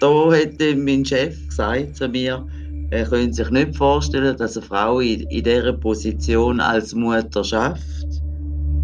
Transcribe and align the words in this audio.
Da 0.00 0.32
hätte 0.32 0.76
mein 0.76 1.04
Chef 1.04 1.36
gesagt 1.46 1.96
zu 1.96 2.08
mir, 2.08 2.46
er 2.90 3.04
könnte 3.04 3.34
sich 3.34 3.50
nicht 3.50 3.76
vorstellen, 3.76 4.34
dass 4.34 4.56
eine 4.56 4.64
Frau 4.64 5.00
in, 5.00 5.20
in 5.28 5.44
dieser 5.44 5.74
Position 5.74 6.58
als 6.58 6.94
Mutter 6.94 7.44
schafft 7.44 7.82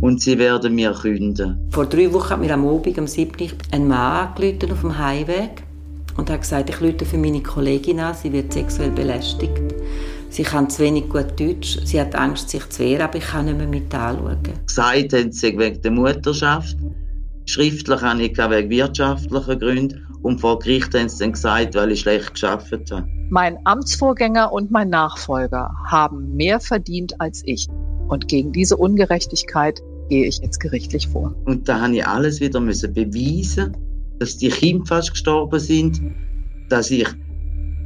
und 0.02 0.20
sie 0.20 0.38
werden 0.38 0.74
mir 0.74 0.92
künden. 0.92 1.56
Vor 1.70 1.86
drei 1.86 2.12
Wochen 2.12 2.28
hat 2.28 2.40
mir 2.40 2.52
am 2.52 2.68
Abend, 2.68 2.98
am 2.98 3.06
7. 3.06 3.32
ein 3.72 3.88
Mann 3.88 4.28
angerufen 4.28 4.72
auf 4.72 4.80
dem 4.82 4.98
Heimweg 4.98 5.62
und 6.18 6.28
hat 6.28 6.42
gesagt, 6.42 6.68
ich 6.68 6.82
rufe 6.82 7.06
für 7.06 7.16
meine 7.16 7.42
Kollegin 7.42 7.98
an, 7.98 8.14
sie 8.14 8.30
wird 8.30 8.52
sexuell 8.52 8.90
belästigt. 8.90 9.58
Sie 10.28 10.42
kann 10.42 10.68
zu 10.68 10.82
wenig 10.82 11.08
gut 11.08 11.40
Deutsch, 11.40 11.78
sie 11.84 11.98
hat 11.98 12.14
Angst, 12.14 12.50
sich 12.50 12.68
zu 12.68 12.82
wehren, 12.82 13.00
aber 13.00 13.16
ich 13.16 13.24
kann 13.24 13.46
nicht 13.46 13.56
mehr 13.56 13.66
mit 13.66 13.94
anschauen. 13.94 14.36
Gesagt 14.66 15.14
haben 15.14 15.32
sie 15.32 15.58
wegen 15.58 15.80
der 15.80 15.90
Mutterschaft. 15.92 16.76
Schriftlich 17.46 18.02
habe 18.02 18.22
ich 18.22 18.36
wegen 18.36 18.70
wirtschaftlicher 18.70 19.56
Gründe. 19.56 20.05
Und 20.26 20.40
vor 20.40 20.58
Gericht 20.58 20.92
haben 20.92 21.08
sie 21.08 21.20
dann 21.20 21.32
gesagt, 21.34 21.76
weil 21.76 21.92
ich 21.92 22.00
schlecht 22.00 22.32
geschafft 22.32 22.72
habe. 22.90 23.06
Mein 23.30 23.58
Amtsvorgänger 23.62 24.52
und 24.52 24.72
mein 24.72 24.90
Nachfolger 24.90 25.70
haben 25.86 26.34
mehr 26.34 26.58
verdient 26.58 27.20
als 27.20 27.42
ich. 27.44 27.68
Und 28.08 28.26
gegen 28.26 28.50
diese 28.50 28.76
Ungerechtigkeit 28.76 29.80
gehe 30.08 30.26
ich 30.26 30.38
jetzt 30.38 30.58
gerichtlich 30.58 31.06
vor. 31.06 31.32
Und 31.44 31.68
da 31.68 31.80
habe 31.80 31.94
ich 31.94 32.04
alles 32.04 32.40
wieder 32.40 32.58
müssen 32.58 32.92
beweisen, 32.92 33.76
dass 34.18 34.36
die 34.36 34.48
Kinder 34.48 34.84
fast 34.86 35.12
gestorben 35.12 35.60
sind, 35.60 36.02
dass 36.70 36.90
ich 36.90 37.06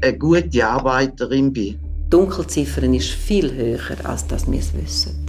eine 0.02 0.16
gute 0.16 0.66
Arbeiterin 0.66 1.52
bin. 1.52 1.78
Die 2.06 2.08
Dunkelziffer 2.08 2.82
ist 2.84 3.10
viel 3.10 3.52
höher, 3.52 3.80
als 4.04 4.26
das 4.26 4.50
wir 4.50 4.60
es 4.60 4.72
wissen. 4.72 5.26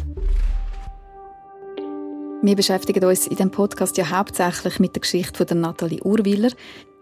Wir 2.41 2.55
beschäftigen 2.55 3.03
uns 3.03 3.27
in 3.27 3.35
diesem 3.35 3.51
Podcast 3.51 3.97
ja 3.97 4.09
hauptsächlich 4.09 4.79
mit 4.79 4.95
der 4.95 5.01
Geschichte 5.01 5.45
von 5.45 5.59
Nathalie 5.59 6.01
Urwiller, 6.01 6.51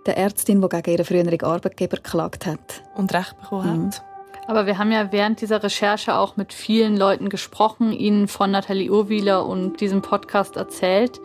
der 0.09 0.17
Ärztin, 0.17 0.61
die 0.61 0.69
gegen 0.69 0.91
ihren 0.91 1.05
früheren 1.05 1.41
Arbeitgeber 1.43 1.97
geklagt 1.97 2.45
hat. 2.45 2.83
Und 2.95 3.13
Recht 3.13 3.39
bekommen 3.41 3.83
Mhm. 3.83 3.87
hat. 3.87 4.03
Aber 4.47 4.65
wir 4.65 4.79
haben 4.79 4.91
ja 4.91 5.11
während 5.11 5.41
dieser 5.41 5.61
Recherche 5.61 6.15
auch 6.15 6.35
mit 6.35 6.53
vielen 6.53 6.97
Leuten 6.97 7.29
gesprochen, 7.29 7.91
ihnen 7.91 8.27
von 8.27 8.49
Nathalie 8.49 8.89
Urwieler 8.91 9.45
und 9.45 9.79
diesem 9.79 10.01
Podcast 10.01 10.55
erzählt. 10.55 11.19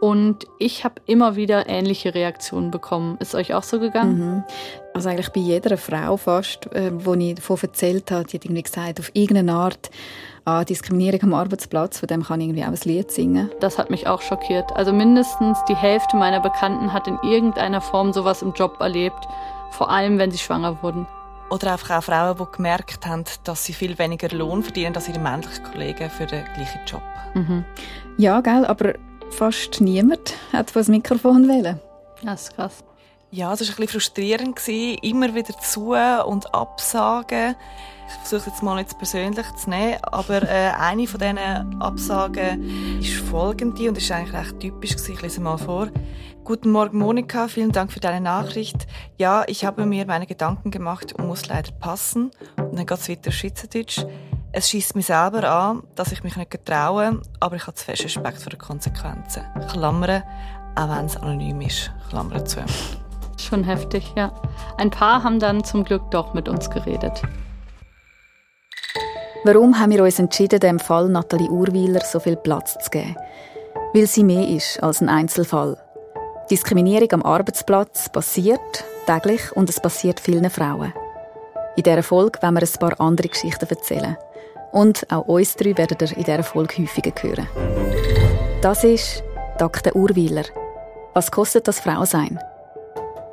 Und 0.00 0.46
ich 0.58 0.84
habe 0.84 0.94
immer 1.06 1.36
wieder 1.36 1.68
ähnliche 1.68 2.14
Reaktionen 2.14 2.70
bekommen. 2.70 3.16
Ist 3.20 3.34
euch 3.34 3.54
auch 3.54 3.62
so 3.62 3.78
gegangen? 3.78 4.18
Mhm. 4.36 4.44
Also 4.94 5.08
eigentlich 5.10 5.30
bei 5.30 5.40
jeder 5.40 5.76
Frau 5.76 6.16
fast, 6.16 6.66
äh, 6.74 6.90
wo 6.94 7.14
ich 7.14 7.34
davon 7.34 7.58
erzählt 7.60 8.10
habe, 8.10 8.24
die 8.24 8.36
hat 8.38 8.44
irgendwie 8.44 8.62
gesagt, 8.62 9.00
auf 9.00 9.10
irgendeine 9.14 9.52
Art 9.52 9.90
ah, 10.46 10.64
Diskriminierung 10.64 11.22
am 11.24 11.34
Arbeitsplatz, 11.34 11.98
von 11.98 12.06
dem 12.06 12.22
kann 12.22 12.40
ich 12.40 12.46
irgendwie 12.46 12.64
auch 12.64 12.68
ein 12.68 12.78
Lied 12.84 13.10
singen. 13.10 13.50
Das 13.60 13.76
hat 13.76 13.90
mich 13.90 14.06
auch 14.06 14.22
schockiert. 14.22 14.72
Also 14.74 14.92
mindestens 14.92 15.58
die 15.68 15.76
Hälfte 15.76 16.16
meiner 16.16 16.40
Bekannten 16.40 16.92
hat 16.92 17.06
in 17.06 17.18
irgendeiner 17.22 17.82
Form 17.82 18.12
sowas 18.12 18.42
im 18.42 18.52
Job 18.52 18.80
erlebt. 18.80 19.28
Vor 19.72 19.90
allem, 19.90 20.18
wenn 20.18 20.30
sie 20.30 20.38
schwanger 20.38 20.82
wurden. 20.82 21.06
Oder 21.50 21.72
einfach 21.72 21.98
auch 21.98 22.02
Frauen, 22.02 22.36
die 22.38 22.56
gemerkt 22.56 23.06
haben, 23.06 23.24
dass 23.44 23.64
sie 23.64 23.72
viel 23.72 23.98
weniger 23.98 24.28
Lohn 24.30 24.62
verdienen 24.62 24.96
als 24.96 25.08
ihre 25.08 25.20
männlichen 25.20 25.64
Kollegen 25.64 26.10
für 26.10 26.26
den 26.26 26.44
gleichen 26.54 26.80
Job. 26.86 27.02
Mhm. 27.34 27.64
Ja, 28.16 28.40
gell, 28.40 28.64
aber 28.64 28.94
fast 29.30 29.80
niemand 29.80 30.34
hat 30.52 30.74
das 30.74 30.88
Mikrofon 30.88 31.48
wählen. 31.48 31.78
Das 32.22 32.44
ist 32.44 32.56
krass. 32.56 32.85
Ja, 33.32 33.52
es 33.52 33.60
war 33.60 33.66
ein 33.68 33.76
bisschen 33.76 33.88
frustrierend, 33.88 34.56
gewesen, 34.56 34.98
immer 35.02 35.34
wieder 35.34 35.58
zu 35.58 35.94
und 35.94 36.54
absagen. 36.54 37.56
Ich 38.08 38.14
versuche 38.28 38.50
jetzt 38.50 38.62
mal 38.62 38.76
nicht 38.76 38.96
persönlich 38.96 39.46
zu 39.56 39.68
nehmen, 39.68 39.98
aber 40.02 40.42
äh, 40.42 40.70
eine 40.78 41.08
von 41.08 41.18
diesen 41.18 41.82
Absagen 41.82 43.00
ist 43.00 43.14
folgende 43.16 43.88
und 43.88 43.98
ist 43.98 44.12
eigentlich 44.12 44.32
recht 44.32 44.60
typisch. 44.60 44.90
Gewesen. 44.92 45.12
Ich 45.14 45.22
lese 45.22 45.40
mal 45.40 45.58
vor. 45.58 45.88
Guten 46.44 46.70
Morgen, 46.70 46.98
Monika. 46.98 47.48
Vielen 47.48 47.72
Dank 47.72 47.90
für 47.92 47.98
deine 47.98 48.20
Nachricht. 48.20 48.86
Ja, 49.18 49.42
ich 49.48 49.64
habe 49.64 49.84
mir 49.84 50.06
meine 50.06 50.28
Gedanken 50.28 50.70
gemacht 50.70 51.12
und 51.14 51.26
muss 51.26 51.48
leider 51.48 51.72
passen. 51.72 52.30
Und 52.56 52.78
dann 52.78 52.86
geht 52.86 52.98
es 52.98 53.08
weiter 53.08 53.32
Schweizerdeutsch. 53.32 54.06
Es 54.52 54.70
schießt 54.70 54.94
mich 54.94 55.06
selber 55.06 55.50
an, 55.50 55.82
dass 55.96 56.12
ich 56.12 56.22
mich 56.22 56.36
nicht 56.36 56.52
getraue, 56.52 57.20
aber 57.40 57.56
ich 57.56 57.66
habe 57.66 57.74
zu 57.74 57.84
fest 57.84 58.04
Respekt 58.04 58.38
vor 58.38 58.50
den 58.50 58.60
Konsequenzen. 58.60 59.42
Klammern, 59.68 60.22
auch 60.76 60.88
wenn 60.88 61.06
es 61.06 61.16
anonym 61.16 61.60
ist. 61.62 61.90
Klammern 62.08 62.46
zu. 62.46 62.64
Schon 63.48 63.62
heftig, 63.62 64.12
ja. 64.16 64.32
Ein 64.76 64.90
paar 64.90 65.22
haben 65.22 65.38
dann 65.38 65.62
zum 65.62 65.84
Glück 65.84 66.10
doch 66.10 66.34
mit 66.34 66.48
uns 66.48 66.68
geredet. 66.68 67.22
Warum 69.44 69.78
haben 69.78 69.92
wir 69.92 70.02
uns 70.02 70.18
entschieden, 70.18 70.58
dem 70.58 70.80
Fall 70.80 71.08
Nathalie 71.08 71.48
Urweiler 71.48 72.00
so 72.00 72.18
viel 72.18 72.34
Platz 72.34 72.76
zu 72.82 72.90
geben? 72.90 73.14
Weil 73.94 74.08
sie 74.08 74.24
mehr 74.24 74.48
ist 74.48 74.82
als 74.82 75.00
ein 75.00 75.08
Einzelfall. 75.08 75.76
Diskriminierung 76.50 77.12
am 77.12 77.22
Arbeitsplatz 77.22 78.08
passiert 78.08 78.84
täglich 79.06 79.52
und 79.54 79.70
es 79.70 79.78
passiert 79.80 80.18
vielen 80.18 80.50
Frauen. 80.50 80.92
In 81.76 81.84
dieser 81.84 82.02
Folge 82.02 82.42
werden 82.42 82.56
wir 82.56 82.62
ein 82.62 82.80
paar 82.80 83.00
andere 83.00 83.28
Geschichten 83.28 83.68
erzählen. 83.68 84.16
Und 84.72 85.06
auch 85.12 85.26
uns 85.26 85.54
drei 85.54 85.76
werdet 85.76 86.02
ihr 86.02 86.16
in 86.16 86.24
dieser 86.24 86.42
Folge 86.42 86.82
häufiger 86.82 87.12
hören. 87.20 87.48
Das 88.60 88.82
ist 88.82 89.22
Dr. 89.58 89.94
Urweiler. 89.94 90.44
Was 91.14 91.30
kostet 91.30 91.68
das 91.68 91.78
Frausein? 91.78 92.40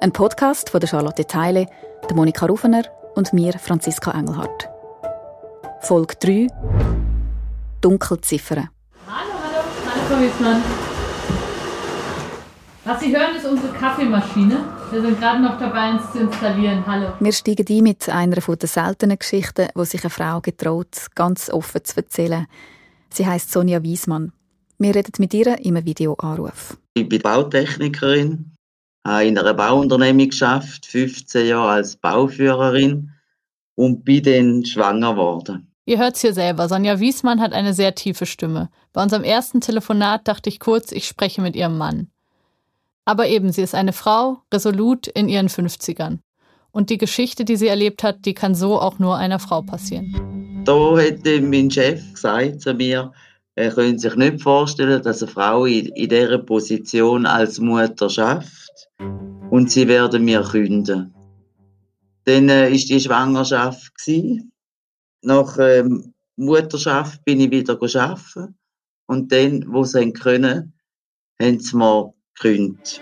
Ein 0.04 0.12
Podcast 0.12 0.70
von 0.70 0.82
der 0.82 0.88
Charlotte 0.90 1.26
Teile, 1.26 1.66
der 2.10 2.14
Monika 2.14 2.46
Rufener 2.46 2.84
und 3.16 3.32
mir, 3.32 3.54
Franziska 3.54 4.12
Engelhardt. 4.12 4.68
Folge 5.80 6.16
3 6.20 6.48
Dunkelziffern. 7.80 8.68
Hallo, 9.08 9.32
hallo, 9.42 9.64
hallo 9.86 10.06
Frau 10.10 10.20
Wiesmann. 10.20 10.62
Was 12.84 13.00
Sie 13.00 13.16
hören, 13.16 13.38
ist 13.38 13.46
unsere 13.46 13.72
Kaffeemaschine. 13.72 14.66
Wir 14.92 15.02
sind 15.02 15.22
gerade 15.22 15.42
noch 15.42 15.58
dabei, 15.58 15.92
uns 15.92 16.12
zu 16.12 16.20
installieren. 16.20 16.84
Hallo. 16.86 17.14
Wir 17.22 17.32
steigen 17.32 17.66
ein 17.70 17.84
mit 17.84 18.10
einer 18.10 18.36
der 18.36 18.68
seltenen 18.68 19.18
Geschichten, 19.18 19.70
wo 19.74 19.86
sich 19.86 20.04
eine 20.04 20.10
Frau 20.10 20.42
getraut, 20.42 21.08
ganz 21.16 21.50
offen 21.50 21.82
zu 21.86 21.96
erzählen. 21.96 22.48
Sie 23.10 23.26
heißt 23.26 23.54
Sonja 23.54 23.82
Wiesmann. 23.82 24.34
Wir 24.80 24.96
reden 24.96 25.14
mit 25.20 25.34
ihr 25.34 25.58
im 25.64 25.86
Videoanruf. 25.86 26.76
Ich 26.94 27.08
bin 27.08 27.22
Bautechnikerin, 27.22 28.53
habe 29.06 29.26
in 29.26 29.38
einer 29.38 29.54
Bauunternehmung 29.54 30.30
geschafft, 30.30 30.86
15 30.86 31.48
Jahre 31.48 31.72
als 31.72 31.96
Bauführerin 31.96 33.12
und 33.76 34.04
bin 34.06 34.24
dann 34.24 34.66
schwanger 34.66 35.12
geworden. 35.14 35.68
Ihr 35.86 35.98
hört's 35.98 36.22
hier 36.22 36.34
selber. 36.34 36.70
Sonja 36.70 37.00
Wiesmann 37.00 37.42
hat 37.42 37.52
eine 37.52 37.74
sehr 37.74 37.94
tiefe 37.94 38.26
Stimme. 38.26 38.70
Bei 38.94 39.04
unserem 39.04 39.24
ersten 39.24 39.60
Telefonat 39.60 40.28
dachte 40.28 40.50
ich 40.50 40.60
kurz, 40.60 40.94
ich 40.94 41.08
spreche 41.08 41.42
mit 41.42 41.56
ihrem 41.56 41.78
Mann. 41.78 42.08
Aber 43.06 43.28
eben, 43.28 43.52
sie 43.52 43.62
ist 43.62 43.76
eine 43.76 43.92
Frau, 43.92 44.38
resolut 44.54 45.08
in 45.08 45.28
ihren 45.28 45.50
50ern. 45.50 46.20
Und 46.72 46.90
die 46.90 46.98
Geschichte, 46.98 47.44
die 47.44 47.58
sie 47.58 47.68
erlebt 47.68 48.02
hat, 48.02 48.26
die 48.26 48.34
kann 48.34 48.56
so 48.56 48.80
auch 48.80 48.98
nur 48.98 49.18
einer 49.18 49.40
Frau 49.40 49.62
passieren. 49.62 50.64
Da 50.66 50.98
hätte 50.98 51.42
mein 51.42 51.70
Chef 51.70 52.14
gesagt 52.14 52.62
zu 52.62 52.74
mir, 52.74 53.12
er 53.56 53.72
könnte 53.72 54.00
sich 54.00 54.16
nicht 54.16 54.42
vorstellen, 54.42 55.02
dass 55.04 55.22
eine 55.22 55.32
Frau 55.32 55.66
in, 55.66 55.88
in 55.88 56.10
dieser 56.10 56.40
Position 56.40 57.26
als 57.26 57.60
Mutter 57.60 58.10
schafft 58.10 58.90
und 59.52 59.70
sie 59.70 59.88
werden 59.88 60.26
mir 60.26 60.42
künden. 60.42 61.14
Dann 62.26 62.50
äh, 62.50 62.72
die 62.72 63.00
Schwangerschaft 63.00 63.94
gsi. 63.96 64.42
Nach 65.22 65.58
ähm, 65.60 66.14
Mutterschaft 66.36 67.24
bin 67.26 67.40
ich 67.40 67.52
wieder 67.52 67.74
arbeiten 67.74 68.58
und 69.06 69.32
dann, 69.32 69.66
wo 69.68 69.84
sie 69.84 70.12
können, 70.12 70.74
haben 71.40 71.60
sie 71.60 71.78
mir 71.78 72.14
gekündigt. 72.36 73.02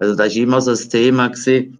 Also 0.00 0.14
das 0.14 0.34
war 0.34 0.42
immer 0.42 0.60
so 0.60 0.72
ein 0.72 0.90
Thema 0.90 1.28
gewesen, 1.28 1.77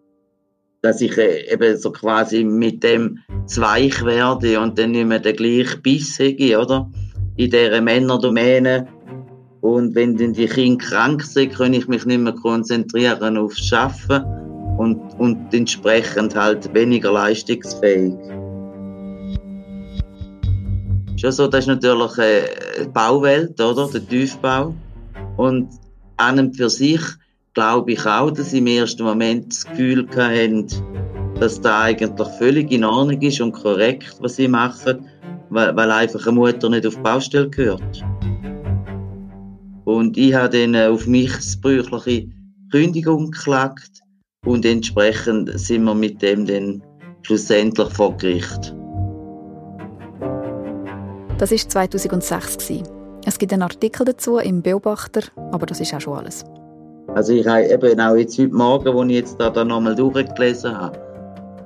dass 0.88 1.02
ich 1.02 1.18
äh, 1.18 1.52
eben 1.52 1.76
so 1.76 1.92
quasi 1.92 2.44
mit 2.44 2.82
dem 2.82 3.18
zweich 3.44 4.02
werde 4.06 4.58
und 4.58 4.78
dann 4.78 4.92
nicht 4.92 5.06
mehr 5.06 5.18
der 5.18 5.34
gleiche 5.34 5.76
Biss 5.76 6.18
habe, 6.18 6.58
oder? 6.58 6.90
In 7.36 7.50
dieser 7.50 7.80
Männerdomäne. 7.82 8.88
Und 9.60 9.94
wenn 9.94 10.16
dann 10.16 10.32
die 10.32 10.46
Kinder 10.46 10.82
krank 10.82 11.22
sind, 11.22 11.52
kann 11.52 11.74
ich 11.74 11.88
mich 11.88 12.06
nicht 12.06 12.20
mehr 12.20 12.32
konzentrieren 12.32 13.36
aufs 13.36 13.66
Schaffen 13.66 14.24
und, 14.78 14.98
und 15.18 15.52
entsprechend 15.52 16.34
halt 16.34 16.72
weniger 16.72 17.12
leistungsfähig. 17.12 18.14
Schon 21.16 21.32
so, 21.32 21.48
das 21.48 21.64
ist 21.64 21.66
natürlich 21.66 22.16
äh, 22.16 22.44
die 22.82 22.88
Bauwelt, 22.88 23.60
oder? 23.60 23.88
Der 23.92 24.08
Tiefbau. 24.08 24.74
Und 25.36 25.68
an 26.16 26.38
und 26.38 26.56
für 26.56 26.70
sich 26.70 27.02
glaube 27.58 27.90
ich 27.90 28.06
auch, 28.06 28.30
dass 28.30 28.52
sie 28.52 28.58
im 28.58 28.68
ersten 28.68 29.02
Moment 29.02 29.52
das 29.52 29.66
Gefühl 29.66 30.06
hatten, 30.16 30.68
dass 31.40 31.60
da 31.60 31.82
eigentlich 31.82 32.28
völlig 32.38 32.70
in 32.70 32.84
Ordnung 32.84 33.20
ist 33.20 33.40
und 33.40 33.50
korrekt, 33.50 34.14
was 34.20 34.36
sie 34.36 34.46
machen, 34.46 35.04
weil, 35.50 35.74
weil 35.74 35.90
einfach 35.90 36.24
eine 36.24 36.36
Mutter 36.36 36.68
nicht 36.68 36.86
auf 36.86 36.94
die 36.94 37.00
Baustelle 37.00 37.50
gehört. 37.50 38.04
Und 39.86 40.16
ich 40.16 40.34
habe 40.34 40.56
dann 40.56 40.76
auf 40.76 41.08
mich 41.08 41.34
missbräuchliche 41.34 42.28
Kündigung 42.70 43.32
geklagt 43.32 44.02
und 44.46 44.64
entsprechend 44.64 45.50
sind 45.58 45.82
wir 45.82 45.96
mit 45.96 46.22
dem 46.22 46.46
dann 46.46 46.80
schlussendlich 47.22 47.88
vor 47.88 48.16
Gericht. 48.18 48.72
Das 51.38 51.50
war 51.50 51.58
2006. 51.58 52.84
Es 53.26 53.36
gibt 53.36 53.52
einen 53.52 53.62
Artikel 53.62 54.04
dazu 54.04 54.38
im 54.38 54.62
Beobachter, 54.62 55.22
aber 55.50 55.66
das 55.66 55.80
ist 55.80 55.92
auch 55.92 56.00
schon 56.00 56.18
alles. 56.18 56.44
Also 57.14 57.32
ich 57.32 57.46
habe 57.46 57.66
eben 57.66 58.00
auch 58.00 58.16
jetzt 58.16 58.38
heute 58.38 58.54
Morgen, 58.54 58.88
als 58.88 59.08
ich 59.08 59.16
jetzt 59.16 59.40
da, 59.40 59.50
da 59.50 59.64
nochmal 59.64 59.94
durchgelesen 59.94 60.76
habe, 60.76 60.98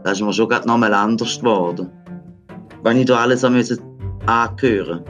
da 0.04 0.12
ist 0.12 0.20
mir 0.20 0.32
schon 0.32 0.48
gerade 0.48 0.68
nochmal 0.68 0.94
anders 0.94 1.38
geworden. 1.38 1.90
Wenn 2.82 2.98
ich 2.98 3.06
da 3.06 3.18
alles 3.18 3.42
müssen 3.48 3.78
angehören 4.26 5.04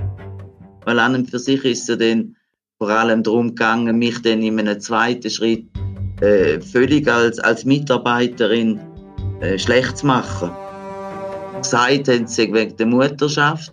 Weil 0.84 0.98
an 0.98 1.14
und 1.14 1.30
für 1.30 1.38
sich 1.38 1.64
ist 1.64 1.88
es 1.88 1.98
dann 1.98 2.34
vor 2.78 2.88
allem 2.88 3.22
darum 3.22 3.48
gegangen, 3.48 3.98
mich 3.98 4.20
dann 4.22 4.42
in 4.42 4.58
einem 4.58 4.80
zweiten 4.80 5.30
Schritt 5.30 5.66
äh, 6.20 6.60
völlig 6.60 7.08
als, 7.08 7.38
als 7.38 7.64
Mitarbeiterin 7.64 8.80
äh, 9.40 9.58
schlecht 9.58 9.98
zu 9.98 10.06
machen. 10.06 10.50
Gesagt 11.60 12.08
haben 12.08 12.26
sie 12.26 12.52
wegen 12.52 12.76
der 12.76 12.86
Mutterschaft. 12.86 13.72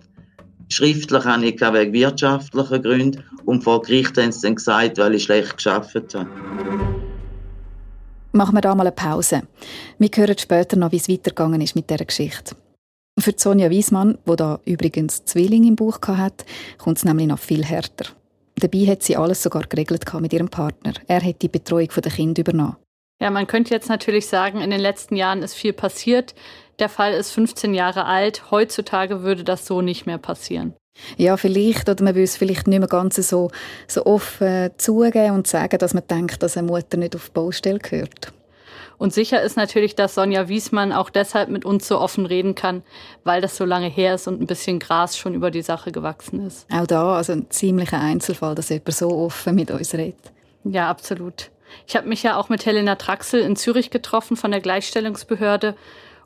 Schriftlich 0.72 1.24
habe 1.24 1.46
ich 1.46 1.60
wegen 1.60 1.92
wirtschaftlicher 1.92 2.78
Gründen. 2.78 3.24
Und 3.44 3.64
vor 3.64 3.82
Gericht 3.82 4.16
haben 4.16 4.30
sie 4.30 4.42
dann 4.42 4.54
gesagt, 4.54 4.98
weil 4.98 5.16
ich 5.16 5.24
schlecht 5.24 5.56
geschafft 5.56 6.14
habe. 6.14 6.30
Machen 8.32 8.54
wir 8.54 8.60
da 8.60 8.74
mal 8.76 8.86
eine 8.86 8.92
Pause. 8.92 9.42
Wir 9.98 10.08
hören 10.14 10.38
später 10.38 10.76
noch, 10.76 10.92
wie 10.92 10.96
es 10.96 11.08
weitergegangen 11.08 11.60
ist 11.60 11.74
mit 11.74 11.90
dieser 11.90 12.04
Geschichte. 12.04 12.54
Für 13.18 13.34
Sonja 13.36 13.68
Wiesmann, 13.68 14.18
die 14.26 14.36
da 14.36 14.60
übrigens 14.64 15.24
Zwilling 15.24 15.64
im 15.64 15.74
Buch 15.74 15.98
hat, 16.06 16.44
kommt 16.78 16.98
es 16.98 17.04
nämlich 17.04 17.26
noch 17.26 17.40
viel 17.40 17.64
härter. 17.64 18.06
Dabei 18.54 18.86
hat 18.86 19.02
sie 19.02 19.16
alles 19.16 19.42
sogar 19.42 19.64
geregelt 19.64 20.04
mit 20.20 20.32
ihrem 20.32 20.48
Partner. 20.48 20.92
Er 21.08 21.20
hat 21.22 21.42
die 21.42 21.48
Betreuung 21.48 21.88
der 21.88 22.12
Kinder 22.12 22.40
übernommen. 22.40 22.76
Ja, 23.20 23.30
man 23.30 23.46
könnte 23.46 23.74
jetzt 23.74 23.88
natürlich 23.88 24.28
sagen, 24.28 24.60
in 24.60 24.70
den 24.70 24.80
letzten 24.80 25.16
Jahren 25.16 25.42
ist 25.42 25.54
viel 25.54 25.72
passiert. 25.72 26.34
Der 26.80 26.88
Fall 26.88 27.12
ist 27.12 27.30
15 27.32 27.74
Jahre 27.74 28.06
alt. 28.06 28.50
Heutzutage 28.50 29.22
würde 29.22 29.44
das 29.44 29.66
so 29.66 29.82
nicht 29.82 30.06
mehr 30.06 30.18
passieren. 30.18 30.74
Ja, 31.16 31.36
vielleicht, 31.36 31.88
oder 31.88 32.02
man 32.02 32.14
will 32.14 32.24
es 32.24 32.36
vielleicht 32.36 32.66
nicht 32.66 32.78
mehr 32.78 32.88
ganz 32.88 33.16
so, 33.16 33.50
so 33.86 34.06
offen 34.06 34.70
zugeben 34.78 35.34
und 35.34 35.46
sagen, 35.46 35.78
dass 35.78 35.94
man 35.94 36.06
denkt, 36.08 36.42
dass 36.42 36.56
eine 36.56 36.66
Mutter 36.66 36.96
nicht 36.96 37.14
auf 37.14 37.26
die 37.26 37.32
Baustelle 37.32 37.78
gehört. 37.78 38.32
Und 38.96 39.14
sicher 39.14 39.40
ist 39.42 39.56
natürlich, 39.56 39.94
dass 39.94 40.14
Sonja 40.14 40.48
Wiesmann 40.48 40.92
auch 40.92 41.08
deshalb 41.08 41.48
mit 41.48 41.64
uns 41.64 41.86
so 41.86 41.98
offen 41.98 42.26
reden 42.26 42.54
kann, 42.54 42.82
weil 43.24 43.40
das 43.40 43.56
so 43.56 43.64
lange 43.64 43.88
her 43.88 44.14
ist 44.14 44.26
und 44.26 44.42
ein 44.42 44.46
bisschen 44.46 44.78
Gras 44.78 45.16
schon 45.16 45.34
über 45.34 45.50
die 45.50 45.62
Sache 45.62 45.92
gewachsen 45.92 46.46
ist. 46.46 46.66
Auch 46.70 46.86
da, 46.86 47.14
also 47.14 47.32
ein 47.32 47.50
ziemlicher 47.50 48.00
Einzelfall, 48.00 48.54
dass 48.54 48.68
jemand 48.68 48.94
so 48.94 49.10
offen 49.10 49.54
mit 49.54 49.70
uns 49.70 49.94
redet. 49.94 50.32
Ja, 50.64 50.90
absolut. 50.90 51.50
Ich 51.86 51.96
habe 51.96 52.08
mich 52.08 52.22
ja 52.22 52.36
auch 52.36 52.48
mit 52.48 52.66
Helena 52.66 52.96
Traxel 52.96 53.40
in 53.40 53.56
Zürich 53.56 53.90
getroffen 53.90 54.36
von 54.36 54.50
der 54.50 54.60
Gleichstellungsbehörde 54.60 55.76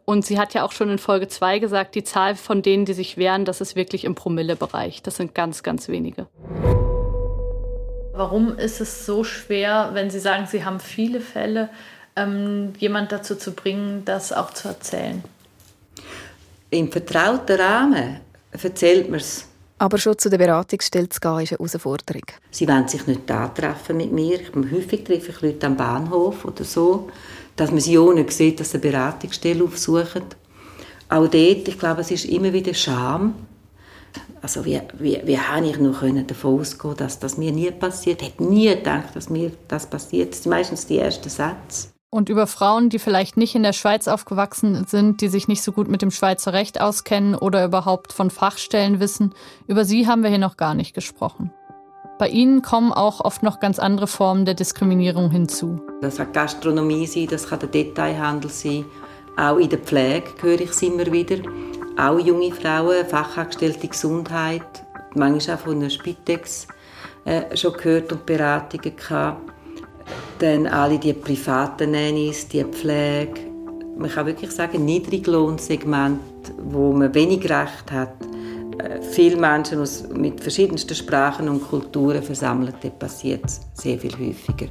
und 0.05 0.25
sie 0.27 0.39
hat 0.39 0.55
ja 0.55 0.65
auch 0.65 0.73
schon 0.73 0.91
in 0.91 0.99
Folge 0.99 1.29
2 1.29 1.59
gesagt, 1.59 1.95
die 1.95 2.05
Zahl 2.05 2.37
von 2.37 2.62
denen, 2.62 2.85
die 2.85 2.93
sich 2.93 3.17
wehren, 3.17 3.45
das 3.45 3.61
ist 3.61 3.75
wirklich 3.75 4.05
im 4.05 4.15
Promillebereich. 4.15 5.03
Das 5.03 5.17
sind 5.17 5.35
ganz, 5.35 5.62
ganz 5.62 5.89
wenige. 5.89 6.27
Warum 8.12 8.56
ist 8.59 8.81
es 8.81 9.06
so 9.06 9.25
schwer, 9.25 9.91
wenn 9.95 10.11
Sie 10.11 10.21
sagen, 10.21 10.47
Sie 10.47 10.65
haben 10.65 10.79
viele 10.79 11.21
Fälle, 11.21 11.71
ähm, 12.17 12.73
jemand 12.79 13.11
dazu 13.12 13.35
zu 13.35 13.53
bringen, 13.53 14.05
das 14.05 14.33
auch 14.33 14.53
zu 14.53 14.69
erzählen? 14.69 15.25
Im 16.71 16.93
vertrauten 16.93 17.59
Rahmen 17.61 18.21
erzählt 18.53 19.09
man 19.09 19.21
es. 19.21 19.49
Aber 19.79 19.99
schon 19.99 20.17
zu 20.17 20.31
der 20.31 20.39
Beratungsstelle 20.39 21.09
zu 21.09 21.21
gehen, 21.21 21.41
ist 21.41 21.53
eine 21.53 21.59
Herausforderung. 21.59 22.23
Sie 22.51 22.69
wollen 22.69 22.87
sich 22.87 23.06
nicht 23.06 23.27
treffen 23.27 23.97
mit 23.97 24.12
mir. 24.12 24.39
Häufig 24.73 25.03
treffe 25.03 25.33
ich 25.33 25.41
Leute 25.41 25.67
am 25.67 25.77
Bahnhof 25.77 26.45
oder 26.45 26.62
so 26.62 27.11
dass 27.56 27.71
man 27.71 27.81
sie 27.81 27.99
auch 27.99 28.12
nicht 28.12 28.33
sieht, 28.33 28.61
dass 28.61 28.73
sie 28.73 28.81
eine 28.81 28.91
Beratungsstelle 28.91 29.65
aufsuchen. 29.65 30.25
Auch 31.09 31.29
dort, 31.29 31.69
ich 31.69 31.79
glaube, 31.79 32.01
es 32.01 32.11
ist 32.11 32.25
immer 32.25 32.53
wieder 32.53 32.75
Scham. 32.75 33.35
Also 34.43 34.65
wie, 34.65 34.81
wie, 34.99 35.21
wie 35.25 35.39
habe 35.39 35.67
ich 35.67 35.79
noch 35.79 36.03
davon 36.27 36.61
ausgehen 36.61 36.97
dass 36.97 37.19
das 37.19 37.39
mir 37.39 37.51
nie 37.51 37.71
passiert? 37.71 38.21
Ich 38.23 38.29
hätte 38.29 38.45
nie 38.45 38.69
gedacht, 38.69 39.15
dass 39.15 39.31
mir 39.31 39.53
das 39.69 39.87
passiert. 39.87 40.33
Das 40.33 40.43
sind 40.43 40.51
meistens 40.51 40.87
die 40.87 40.99
ersten 40.99 41.31
Sätze. 41.31 41.89
Und 42.11 42.29
über 42.29 42.47
Frauen, 42.47 42.91
die 42.91 43.01
vielleicht 43.01 43.37
nicht 43.37 43.56
in 43.56 43.65
der 43.65 43.73
Schweiz 43.73 44.06
aufgewachsen 44.06 44.85
sind, 44.87 45.21
die 45.21 45.29
sich 45.29 45.49
nicht 45.49 45.62
so 45.62 45.73
gut 45.73 45.89
mit 45.89 46.01
dem 46.01 46.12
Schweizer 46.12 46.53
Recht 46.53 46.81
auskennen 46.81 47.35
oder 47.35 47.65
überhaupt 47.65 48.12
von 48.12 48.31
Fachstellen 48.31 49.01
wissen, 49.01 49.35
über 49.67 49.85
sie 49.85 50.06
haben 50.06 50.23
wir 50.23 50.31
hier 50.31 50.39
noch 50.39 50.56
gar 50.56 50.75
nicht 50.75 50.95
gesprochen. 50.95 51.51
Bei 52.16 52.28
ihnen 52.28 52.62
kommen 52.62 52.93
auch 52.93 53.20
oft 53.20 53.43
noch 53.43 53.58
ganz 53.58 53.81
andere 53.81 54.06
Formen 54.06 54.44
der 54.44 54.55
Diskriminierung 54.55 55.31
hinzu. 55.31 55.81
Das 56.00 56.19
kann 56.19 56.32
Gastronomie 56.32 57.06
sein, 57.06 57.26
das 57.28 57.49
kann 57.49 57.58
der 57.58 57.69
Detailhandel 57.69 58.50
sein. 58.50 58.84
Auch 59.37 59.56
in 59.56 59.69
der 59.69 59.81
Pflege 59.81 60.31
höre 60.40 60.61
ich 60.61 60.70
es 60.70 60.82
immer 60.82 61.11
wieder. 61.11 61.38
Auch 61.99 62.20
junge 62.20 62.52
Frauen, 62.52 63.05
Fachangestellte 63.05 63.88
Gesundheit, 63.88 64.62
manchmal 65.16 65.56
auch 65.56 65.61
von 65.61 65.81
der 65.81 65.90
Spitex 65.90 66.69
äh, 67.25 67.56
schon 67.56 67.72
gehört 67.72 68.12
und 68.12 68.25
Beratungen 68.25 68.94
gehabt. 68.96 69.50
Dann 70.38 70.69
alle 70.69 70.99
die 70.99 71.14
privaten 71.14 71.90
Nannies, 71.90 72.46
die 72.46 72.62
Pflege. 72.62 73.40
Man 73.96 74.10
kann 74.10 74.26
wirklich 74.26 74.52
sagen, 74.52 74.84
Niedriglohnsegment, 74.84 76.20
wo 76.58 76.93
man 76.93 77.12
wenig 77.12 77.43
Recht 77.50 77.90
hat 77.90 78.14
viele 79.11 79.37
Menschen 79.37 79.81
aus, 79.81 80.05
mit 80.09 80.41
verschiedensten 80.41 80.94
Sprachen 80.94 81.49
und 81.49 81.62
Kulturen 81.62 82.23
versammelt, 82.23 82.76
dort 82.82 82.99
passiert 82.99 83.44
es 83.44 83.61
sehr 83.75 83.99
viel 83.99 84.12
häufiger. 84.12 84.67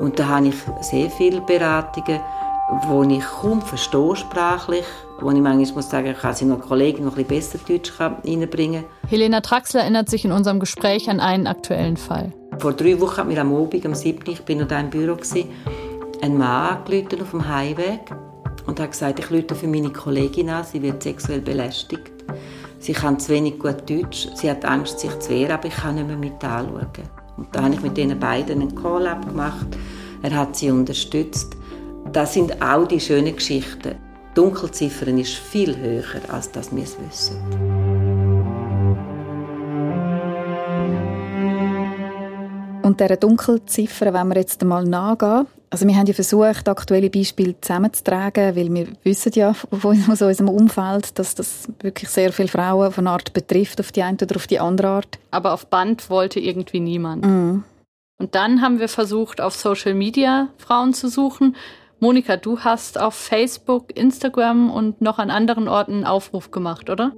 Und 0.00 0.18
da 0.18 0.28
habe 0.28 0.48
ich 0.48 0.54
sehr 0.82 1.10
viele 1.10 1.40
Beratungen, 1.40 2.20
wo 2.86 3.02
ich 3.02 3.24
kaum 3.24 3.62
verstehe 3.62 4.14
sprachlich, 4.14 4.84
wo 5.20 5.30
ich 5.30 5.38
manchmal 5.38 5.74
muss 5.74 5.90
sagen, 5.90 6.08
ich 6.08 6.18
kann 6.18 6.34
sie 6.34 6.44
noch 6.44 6.60
Kollegen 6.60 7.04
noch 7.04 7.16
ein 7.16 7.24
bisschen 7.24 7.58
besser 7.60 7.72
Deutsch 7.72 7.92
reinbringen 7.98 8.84
Helena 9.08 9.40
Traxler 9.40 9.80
erinnert 9.80 10.10
sich 10.10 10.24
in 10.24 10.32
unserem 10.32 10.60
Gespräch 10.60 11.08
an 11.08 11.18
einen 11.18 11.46
aktuellen 11.46 11.96
Fall. 11.96 12.32
Vor 12.58 12.74
drei 12.74 13.00
Wochen 13.00 13.16
hat 13.16 13.26
mir 13.26 13.40
am 13.40 13.54
Abend, 13.54 13.86
am 13.86 13.94
7. 13.94 14.30
ich 14.30 14.42
bin 14.42 14.58
noch 14.58 14.70
im 14.70 14.90
Büro, 14.90 15.16
ein 16.20 16.36
Mann 16.36 16.78
angerufen 16.84 17.22
auf 17.22 17.30
dem 17.30 17.48
Heimweg 17.48 18.00
und 18.66 18.78
hat 18.78 18.90
gesagt, 18.90 19.18
ich 19.18 19.30
rufe 19.30 19.54
für 19.54 19.66
meine 19.66 19.90
Kollegin 19.90 20.50
an, 20.50 20.64
sie 20.64 20.82
wird 20.82 21.02
sexuell 21.02 21.40
belästigt. 21.40 22.12
Sie 22.80 22.92
kann 22.92 23.18
zu 23.18 23.32
wenig 23.32 23.58
gut 23.58 23.88
Deutsch, 23.88 24.28
sie 24.34 24.50
hat 24.50 24.64
Angst, 24.64 25.00
sich 25.00 25.16
zu 25.18 25.30
wehren, 25.30 25.52
aber 25.52 25.66
ich 25.66 25.74
kann 25.74 25.96
nicht 25.96 26.06
mehr 26.06 26.16
mit 26.16 26.42
anschauen. 26.44 26.86
Und 27.36 27.54
da 27.54 27.62
habe 27.62 27.74
ich 27.74 27.82
mit 27.82 27.98
ihnen 27.98 28.18
beiden 28.18 28.60
einen 28.60 28.74
Call-up 28.74 29.26
gemacht. 29.26 29.66
Er 30.22 30.36
hat 30.36 30.56
sie 30.56 30.70
unterstützt. 30.70 31.56
Das 32.12 32.34
sind 32.34 32.60
auch 32.62 32.86
die 32.86 33.00
schönen 33.00 33.34
Geschichten. 33.34 33.94
Die 34.30 34.34
Dunkelziffer 34.34 35.08
ist 35.08 35.34
viel 35.34 35.76
höher, 35.76 36.04
als 36.28 36.50
dass 36.50 36.74
wir 36.74 36.82
es 36.82 36.96
wissen. 36.98 37.36
Und 42.82 43.00
dieser 43.00 43.16
Dunkelziffer, 43.16 44.12
wenn 44.14 44.28
wir 44.28 44.36
jetzt 44.36 44.62
einmal 44.62 44.84
nachgehen, 44.84 45.46
also 45.70 45.86
wir 45.86 45.96
haben 45.96 46.06
ja 46.06 46.14
versucht, 46.14 46.68
aktuelle 46.68 47.10
Beispiele 47.10 47.54
zusammenzutragen, 47.60 48.56
weil 48.56 48.72
wir 48.72 48.88
wissen 49.02 49.32
ja 49.34 49.52
von 49.52 49.96
unserem 50.08 50.48
Umfeld, 50.48 51.18
dass 51.18 51.34
das 51.34 51.68
wirklich 51.80 52.08
sehr 52.08 52.32
viele 52.32 52.48
Frauen 52.48 52.92
von 52.92 53.06
Art 53.06 53.32
betrifft, 53.32 53.80
auf 53.80 53.92
die 53.92 54.02
eine 54.02 54.18
oder 54.20 54.36
auf 54.36 54.46
die 54.46 54.60
andere 54.60 54.88
Art. 54.88 55.18
Aber 55.30 55.52
auf 55.52 55.66
Band 55.66 56.08
wollte 56.10 56.40
irgendwie 56.40 56.80
niemand. 56.80 57.26
Mm. 57.26 57.64
Und 58.20 58.34
dann 58.34 58.62
haben 58.62 58.80
wir 58.80 58.88
versucht, 58.88 59.40
auf 59.40 59.54
Social 59.54 59.94
Media 59.94 60.48
Frauen 60.56 60.94
zu 60.94 61.08
suchen. 61.08 61.54
Monika, 62.00 62.36
du 62.36 62.60
hast 62.60 62.98
auf 62.98 63.14
Facebook, 63.14 63.96
Instagram 63.96 64.70
und 64.70 65.00
noch 65.00 65.18
an 65.18 65.30
anderen 65.30 65.68
Orten 65.68 65.92
einen 65.92 66.04
Aufruf 66.04 66.50
gemacht, 66.50 66.90
oder? 66.90 67.12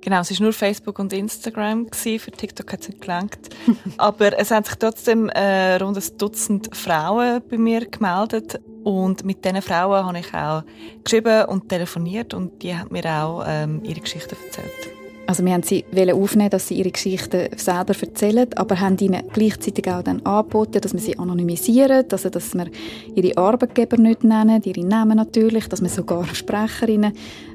Genau, 0.00 0.20
es 0.20 0.30
war 0.30 0.42
nur 0.42 0.52
Facebook 0.52 0.98
und 0.98 1.12
Instagram. 1.12 1.86
Gewesen. 1.86 2.18
Für 2.18 2.30
TikTok 2.30 2.72
hat 2.72 2.80
es 2.80 2.88
nicht 2.88 3.00
gelangt. 3.00 3.48
Aber 3.96 4.38
es 4.38 4.50
haben 4.50 4.64
sich 4.64 4.76
trotzdem 4.76 5.28
äh, 5.30 5.76
rund 5.76 5.96
ein 5.96 6.18
Dutzend 6.18 6.74
Frauen 6.76 7.42
bei 7.48 7.58
mir 7.58 7.86
gemeldet. 7.86 8.60
Und 8.84 9.24
mit 9.24 9.44
diesen 9.44 9.60
Frauen 9.60 10.06
habe 10.06 10.18
ich 10.20 10.32
auch 10.32 10.62
geschrieben 11.04 11.46
und 11.46 11.68
telefoniert. 11.68 12.32
Und 12.32 12.62
die 12.62 12.76
haben 12.76 12.92
mir 12.92 13.04
auch 13.06 13.44
ähm, 13.46 13.82
ihre 13.84 14.00
Geschichten 14.00 14.36
erzählt. 14.46 14.97
Also 15.28 15.44
wir 15.44 15.52
haben 15.52 15.62
sie 15.62 15.84
aufnehmen, 15.94 16.48
dass 16.48 16.68
sie 16.68 16.76
ihre 16.76 16.90
Geschichten 16.90 17.50
selber 17.54 17.92
erzählen, 18.00 18.48
aber 18.56 18.80
haben 18.80 18.96
ihnen 18.96 19.22
gleichzeitig 19.30 19.86
auch 19.86 20.02
dann 20.02 20.24
angeboten, 20.24 20.80
dass 20.80 20.94
wir 20.94 21.00
sie 21.00 21.18
anonymisieren, 21.18 22.06
also 22.10 22.30
dass 22.30 22.54
wir 22.54 22.68
ihre 23.14 23.36
Arbeitgeber 23.36 23.98
nicht 23.98 24.24
nennen, 24.24 24.62
ihre 24.64 24.86
Namen 24.86 25.18
natürlich, 25.18 25.68
dass 25.68 25.82
wir 25.82 25.90
sogar 25.90 26.24
Sprecherinnen 26.34 27.12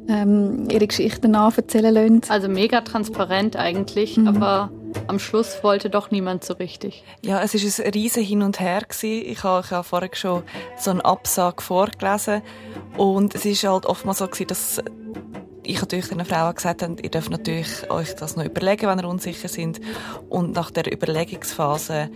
ähm, 0.07 0.67
ihre 0.69 0.85
Geschichten 0.85 1.31
nacherzählen 1.31 1.91
lassen. 1.91 2.21
Also 2.29 2.47
mega 2.47 2.81
transparent 2.81 3.55
eigentlich, 3.55 4.17
mhm. 4.17 4.27
aber 4.27 4.69
am 5.07 5.17
Schluss 5.17 5.63
wollte 5.63 5.89
doch 5.89 6.11
niemand 6.11 6.43
so 6.43 6.53
richtig. 6.53 7.03
Ja, 7.25 7.41
es 7.41 7.55
ist 7.55 7.81
ein 7.81 7.91
riesen 7.91 8.21
Hin 8.21 8.43
und 8.43 8.59
Her 8.59 8.81
gewesen. 8.87 9.25
Ich 9.25 9.43
habe, 9.43 9.65
ich 9.65 9.71
habe 9.71 9.83
vorher 9.83 10.11
schon 10.13 10.43
so 10.77 10.91
einen 10.91 11.01
Absag 11.01 11.63
vorgelesen 11.63 12.43
und 12.97 13.33
es 13.33 13.45
ist 13.45 13.63
halt 13.63 13.87
oftmals 13.87 14.19
so 14.19 14.27
gewesen, 14.27 14.47
dass 14.49 14.79
ich 15.63 15.81
natürlich 15.81 16.07
den 16.07 16.23
Frauen 16.25 16.55
gesagt 16.55 16.81
habe, 16.81 16.95
ihr 17.01 17.09
dürft 17.09 17.29
natürlich 17.31 17.89
euch 17.89 18.15
das 18.15 18.35
noch 18.35 18.45
überlegen, 18.45 18.87
wenn 18.87 18.99
ihr 18.99 19.07
unsicher 19.07 19.47
sind. 19.47 19.79
Und 20.29 20.53
nach 20.53 20.71
der 20.71 20.91
Überlegungsphase 20.91 22.09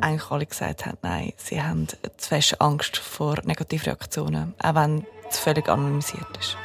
eigentlich 0.00 0.30
alle 0.30 0.46
gesagt 0.46 0.86
haben, 0.86 0.98
nein, 1.02 1.32
sie 1.36 1.62
haben 1.62 1.88
zu 1.88 2.28
fest 2.28 2.60
Angst 2.60 2.96
vor 2.96 3.36
Negativreaktionen, 3.44 4.54
auch 4.62 4.74
wenn 4.74 5.06
es 5.28 5.38
völlig 5.38 5.68
anonymisiert 5.68 6.26
ist. 6.38 6.56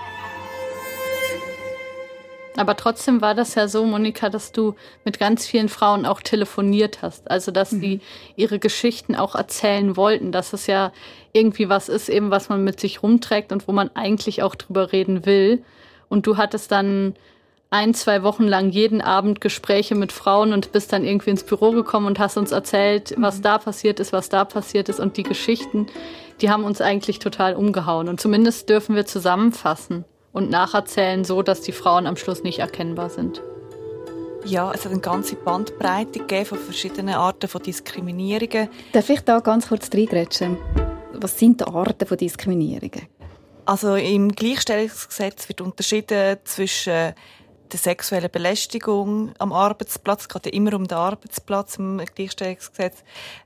Aber 2.58 2.75
trotzdem 2.75 3.22
war 3.22 3.36
das 3.36 3.53
ja 3.53 3.67
so, 3.67 3.86
Monika, 3.86 4.29
dass 4.29 4.51
du 4.51 4.74
mit 5.06 5.20
ganz 5.20 5.46
vielen 5.46 5.70
Frauen 5.70 6.08
auch 6.08 6.22
telefoniert 6.22 7.03
hast. 7.03 7.29
Also, 7.29 7.51
dass 7.51 7.72
mhm. 7.72 7.79
sie 7.79 8.01
ihre 8.36 8.58
Geschichten 8.58 9.15
auch 9.15 9.36
erzählen 9.36 9.96
wollten, 9.96 10.32
dass 10.32 10.53
es 10.53 10.65
ja 10.65 10.91
irgendwie 11.34 11.70
was 11.70 11.88
ist, 11.88 12.10
eben 12.10 12.32
was 12.32 12.50
man 12.50 12.63
mit 12.63 12.79
sich 12.79 13.03
rumträgt 13.03 13.51
und 13.51 13.67
wo 13.67 13.74
man 13.74 13.91
eigentlich 13.96 14.41
auch 14.41 14.56
drüber 14.56 14.91
reden 14.91 15.25
will. 15.27 15.63
Und 16.10 16.28
du 16.28 16.38
hattest 16.38 16.72
dann 16.72 17.16
ein, 17.70 17.94
zwei 17.94 18.24
Wochen 18.24 18.44
lang 18.44 18.70
jeden 18.70 19.02
Abend 19.02 19.42
Gespräche 19.42 19.96
mit 19.96 20.12
Frauen 20.12 20.54
und 20.54 20.72
bist 20.72 20.94
dann 20.94 21.04
irgendwie 21.04 21.32
ins 21.32 21.44
Büro 21.44 21.72
gekommen 21.72 22.06
und 22.06 22.20
hast 22.20 22.38
uns 22.38 22.52
erzählt, 22.52 23.14
was 23.18 23.40
mhm. 23.40 23.44
da 23.44 23.58
passiert 23.58 24.00
ist, 24.00 24.14
was 24.14 24.30
da 24.30 24.46
passiert 24.46 24.90
ist. 24.90 25.00
Und 25.00 25.18
die 25.18 25.24
Geschichten, 25.24 25.88
die 26.42 26.50
haben 26.50 26.64
uns 26.64 26.82
eigentlich 26.82 27.20
total 27.20 27.56
umgehauen. 27.56 28.08
Und 28.08 28.22
zumindest 28.22 28.70
dürfen 28.70 28.96
wir 28.96 29.06
zusammenfassen 29.06 30.06
und 30.32 30.50
nacherzählen, 30.50 31.26
so 31.26 31.42
dass 31.42 31.62
die 31.62 31.72
Frauen 31.72 32.08
am 32.08 32.16
Schluss 32.16 32.44
nicht 32.44 32.60
erkennbar 32.60 33.10
sind. 33.10 33.42
Ja, 34.46 34.72
es 34.72 34.86
hat 34.86 34.94
eine 34.94 35.02
ganze 35.02 35.36
Bandbreite 35.36 36.20
gegeben 36.20 36.46
von 36.46 36.58
verschiedenen 36.58 37.16
Arten 37.16 37.50
von 37.50 37.62
Diskriminierungen. 37.62 38.70
Darf 38.94 39.10
ich 39.10 39.20
da 39.22 39.40
ganz 39.40 39.68
kurz 39.68 39.90
reingrätschen? 39.94 40.58
Was 41.14 41.38
sind 41.38 41.60
die 41.60 41.66
Arten 41.66 42.08
von 42.08 42.18
Diskriminierungen? 42.18 43.08
Also 43.67 43.95
im 43.95 44.31
Gleichstellungsgesetz 44.31 45.50
wird 45.50 45.59
unterschieden 45.59 46.38
zwischen 46.45 47.13
der 47.69 47.79
sexuellen 47.79 48.31
Belästigung 48.31 49.33
am 49.39 49.51
Arbeitsplatz, 49.51 50.21
es 50.21 50.29
geht 50.29 50.45
ja 50.45 50.53
immer 50.53 50.74
um 50.74 50.88
den 50.88 50.97
Arbeitsplatz 50.97 51.75
im 51.75 51.97
Gleichstellungsgesetz. 51.97 53.03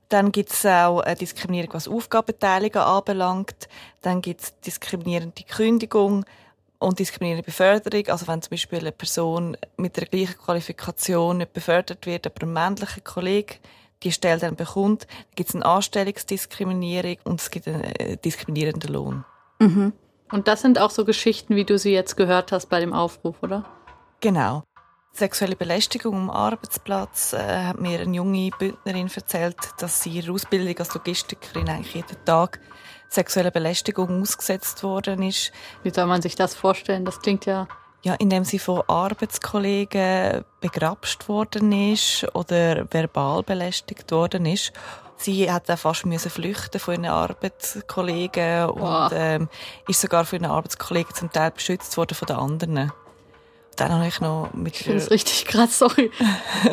Dann 0.09 0.31
gibt 0.31 0.51
es 0.51 0.63
auch 0.63 0.99
eine 0.99 1.15
Diskriminierung, 1.15 1.73
was 1.73 1.87
Aufgabenteilungen 1.87 2.77
anbelangt. 2.77 3.67
Dann 4.01 4.21
gibt 4.21 4.41
es 4.41 4.59
diskriminierende 4.59 5.41
Kündigung 5.41 6.23
und 6.77 6.99
diskriminierende 6.99 7.43
Beförderung. 7.43 8.07
Also 8.09 8.27
wenn 8.27 8.43
zum 8.43 8.51
Beispiel 8.51 8.77
eine 8.77 8.91
Person 8.91 9.57
mit 9.77 9.97
der 9.97 10.05
gleichen 10.05 10.37
Qualifikation 10.37 11.39
nicht 11.39 11.53
befördert 11.53 12.05
wird, 12.05 12.27
aber 12.27 12.45
ein 12.45 12.53
männlicher 12.53 13.01
Kollege 13.01 13.55
die 14.03 14.11
Stelle 14.11 14.41
dann 14.41 14.55
bekommt, 14.55 15.07
dann 15.07 15.35
gibt 15.35 15.49
es 15.49 15.55
eine 15.55 15.65
Anstellungsdiskriminierung 15.65 17.17
und 17.23 17.41
es 17.41 17.49
gibt 17.49 17.67
einen 17.67 17.83
äh, 17.83 18.17
diskriminierenden 18.17 18.93
Lohn. 18.93 19.25
Mhm. 19.57 19.93
Und 20.31 20.47
das 20.47 20.61
sind 20.61 20.79
auch 20.79 20.91
so 20.91 21.05
Geschichten, 21.05 21.55
wie 21.55 21.65
du 21.65 21.77
sie 21.77 21.91
jetzt 21.91 22.15
gehört 22.15 22.51
hast 22.51 22.67
bei 22.69 22.79
dem 22.79 22.93
Aufruf, 22.93 23.35
oder? 23.41 23.65
Genau. 24.21 24.63
Sexuelle 25.13 25.57
Belästigung 25.57 26.15
am 26.15 26.29
Arbeitsplatz 26.29 27.33
äh, 27.33 27.37
hat 27.65 27.81
mir 27.81 27.99
eine 27.99 28.15
junge 28.15 28.49
Bündnerin 28.57 29.09
erzählt, 29.13 29.57
dass 29.79 30.01
sie 30.01 30.09
ihre 30.09 30.31
Ausbildung 30.31 30.77
als 30.77 30.93
Logistikerin 30.93 31.67
eigentlich 31.67 31.95
jeden 31.95 32.23
Tag 32.23 32.61
sexuelle 33.09 33.51
Belästigung 33.51 34.21
ausgesetzt 34.21 34.83
worden 34.83 35.21
ist. 35.21 35.51
Wie 35.83 35.89
soll 35.89 36.05
man 36.05 36.21
sich 36.21 36.35
das 36.35 36.55
vorstellen? 36.55 37.03
Das 37.03 37.19
klingt 37.19 37.45
ja 37.45 37.67
ja, 38.03 38.15
indem 38.15 38.43
sie 38.43 38.59
von 38.59 38.81
Arbeitskollegen 38.87 40.43
begrapscht 40.59 41.29
worden 41.29 41.71
ist 41.71 42.25
oder 42.33 42.91
verbal 42.91 43.43
belästigt 43.43 44.11
worden 44.11 44.45
ist. 44.45 44.73
Sie 45.21 45.51
hat 45.51 45.69
dann 45.69 45.77
fast 45.77 46.05
müssen 46.05 46.31
flüchten 46.31 46.79
von 46.79 46.95
ihren 46.95 47.05
Arbeitskollegen 47.05 48.67
wow. 48.69 49.11
und 49.11 49.17
ähm, 49.17 49.49
ist 49.87 50.01
sogar 50.01 50.25
von 50.25 50.39
ihren 50.39 50.51
Arbeitskollegen 50.51 51.13
zum 51.13 51.31
Teil 51.31 51.51
beschützt 51.51 51.95
worden 51.97 52.15
von 52.15 52.25
den 52.25 52.37
anderen 52.37 52.91
dann 53.81 53.91
habe 53.93 54.07
ich 54.07 54.21
noch 54.21 54.49
mit. 54.53 54.75
Ich 54.75 54.83
finde 54.83 54.99
es 54.99 55.11
richtig 55.11 55.45
krass, 55.45 55.79
sorry. 55.79 56.11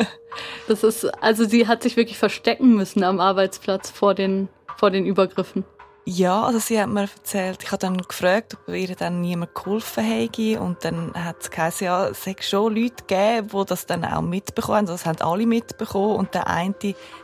das 0.67 0.83
ist, 0.83 1.05
also 1.21 1.45
sie 1.45 1.67
hat 1.67 1.83
sich 1.83 1.97
wirklich 1.97 2.17
verstecken 2.17 2.75
müssen 2.75 3.03
am 3.03 3.19
Arbeitsplatz 3.19 3.89
vor 3.89 4.13
den, 4.13 4.49
vor 4.77 4.91
den 4.91 5.05
Übergriffen. 5.05 5.65
Ja, 6.11 6.41
also 6.41 6.57
sie 6.57 6.81
hat 6.81 6.89
mir 6.89 7.01
erzählt, 7.01 7.61
ich 7.61 7.71
habe 7.71 7.77
dann 7.77 7.97
gefragt, 7.97 8.55
ob 8.55 8.73
ihr 8.73 8.95
dann 8.95 9.21
niemand 9.21 9.53
geholfen 9.53 10.03
hätte 10.03 10.59
und 10.59 10.83
dann 10.83 11.13
hat 11.13 11.35
es 11.39 11.51
geheißen, 11.51 11.85
ja, 11.85 12.07
es 12.07 12.25
hätte 12.25 12.41
schon 12.41 12.75
Leute 12.75 13.03
gegeben, 13.07 13.49
die 13.53 13.65
das 13.65 13.85
dann 13.85 14.03
auch 14.03 14.23
mitbekommen 14.23 14.77
haben, 14.79 14.85
das 14.87 15.05
haben 15.05 15.21
alle 15.21 15.45
mitbekommen 15.45 16.15
und 16.15 16.33
der 16.33 16.47
eine 16.47 16.73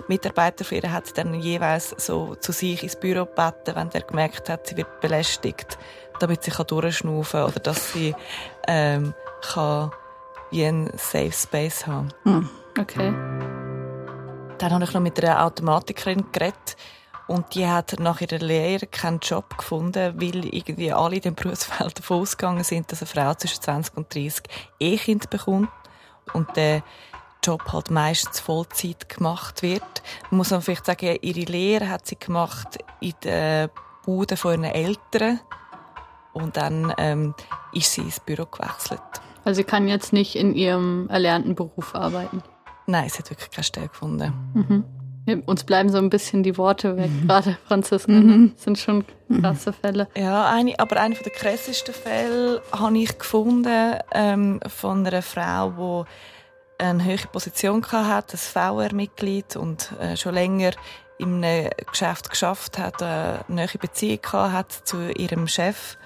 Mitarbeiter 0.08 0.63
von 0.65 0.77
ihr 0.77 0.92
hat 0.92 1.18
dann 1.18 1.34
jeweils 1.34 1.96
so 1.98 2.36
zu 2.36 2.51
sich 2.51 2.84
ins 2.84 2.96
Büro 2.96 3.25
gebeten, 3.25 3.75
wenn 3.75 3.89
er 3.92 4.01
gemerkt 4.01 4.50
hat, 4.50 4.68
sie 4.68 4.77
wird 4.77 5.01
belästigt, 5.01 5.80
damit 6.20 6.44
sie 6.44 6.51
durchschnaufen 6.51 7.39
kann 7.39 7.50
oder 7.50 7.60
dass 7.62 7.92
sie 7.92 8.13
ähm, 8.68 9.15
kann 9.42 9.89
wie 10.51 10.63
ein 10.63 10.92
Safe 10.96 11.32
Space 11.32 11.88
haben. 11.88 12.10
Hm, 12.22 12.48
okay. 12.80 13.12
Dann 14.60 14.72
habe 14.72 14.84
ich 14.84 14.94
noch 14.94 15.01
mit 15.01 15.20
einer 15.24 15.44
Automatikerin 15.44 16.32
geredet 16.32 16.77
und 17.27 17.55
die 17.55 17.67
hat 17.67 17.96
nach 18.00 18.22
ihrer 18.22 18.39
Lehre 18.39 18.88
keinen 18.88 19.20
Job 19.20 19.58
gefunden, 19.58 20.20
weil 20.20 20.46
irgendwie 20.53 20.91
alle 20.91 21.15
in 21.15 21.22
dem 21.22 21.36
Berufsfeld 21.36 21.98
davon 21.98 22.22
ausgegangen 22.22 22.63
sind, 22.63 22.91
dass 22.91 23.01
eine 23.01 23.08
Frau 23.08 23.34
zwischen 23.34 23.62
20 23.62 23.98
und 23.98 24.13
30 24.13 24.44
eh 24.79 24.98
Kind 24.98 25.29
bekommt 25.29 25.70
und 26.34 26.55
der 26.55 26.84
Job 27.44 27.72
halt 27.72 27.91
meistens 27.91 28.39
Vollzeit 28.39 29.10
gemacht 29.10 29.62
wird. 29.62 29.82
Man 30.29 30.38
muss 30.38 30.51
man 30.51 30.62
vielleicht 30.62 30.86
sagen, 30.86 31.17
ihre 31.22 31.41
Lehre 31.41 31.89
hat 31.89 32.08
sie 32.08 32.17
gemacht 32.17 32.79
in 33.01 33.13
der 33.24 33.70
Bude 34.03 34.38
von 34.38 34.51
ihren 34.51 34.63
Eltern 34.63 35.39
und 36.34 36.58
dann 36.58 36.94
ähm, 36.98 37.34
ist 37.74 37.94
sie 37.94 38.01
ins 38.01 38.20
Büro 38.20 38.46
gewechselt. 38.46 39.01
Also 39.44 39.58
sie 39.58 39.63
kann 39.63 39.88
jetzt 39.88 40.12
nicht 40.12 40.36
in 40.36 40.55
ihrem 40.55 41.08
erlernten 41.10 41.55
Beruf 41.55 41.94
arbeiten. 41.94 42.41
Nein, 42.88 43.10
sie 43.10 43.20
hat 43.20 43.29
wirklich 43.29 43.51
keine 43.51 43.63
Stelle 43.63 43.88
gefunden. 43.88 44.34
Mhm. 44.53 44.95
Uns 45.46 45.63
bleiben 45.63 45.89
so 45.89 45.98
ein 45.98 46.10
bisschen 46.10 46.44
die 46.44 46.58
Worte 46.58 46.98
weg, 46.98 47.10
mhm. 47.10 47.27
gerade 47.27 47.58
Franziska. 47.67 48.12
Mhm. 48.12 48.51
Das 48.55 48.63
sind 48.63 48.77
schon 48.77 49.05
krasse 49.41 49.74
Fälle. 49.74 50.08
Ja, 50.15 50.50
eine, 50.51 50.77
aber 50.79 51.00
einer 51.00 51.15
der 51.15 51.32
krassesten 51.32 51.94
Fälle 51.94 52.62
habe 52.72 52.98
ich 52.98 53.17
gefunden 53.17 53.96
ähm, 54.12 54.60
von 54.67 55.05
einer 55.05 55.22
Frau, 55.22 56.05
die 56.79 56.84
eine 56.84 57.03
höhere 57.03 57.27
Position 57.27 57.84
hatte, 57.91 58.38
ein 58.38 58.38
VR-Mitglied 58.38 59.55
und 59.55 59.91
äh, 60.00 60.15
schon 60.15 60.36
länger 60.36 60.72
in 61.17 61.44
einem 61.44 61.70
Geschäft 61.89 62.29
geschafft 62.29 62.77
hat, 62.77 63.01
eine 63.01 63.39
neue 63.48 63.67
Beziehung 63.79 64.22
hat 64.34 64.72
zu 64.72 65.10
ihrem 65.12 65.48
Chef 65.48 65.98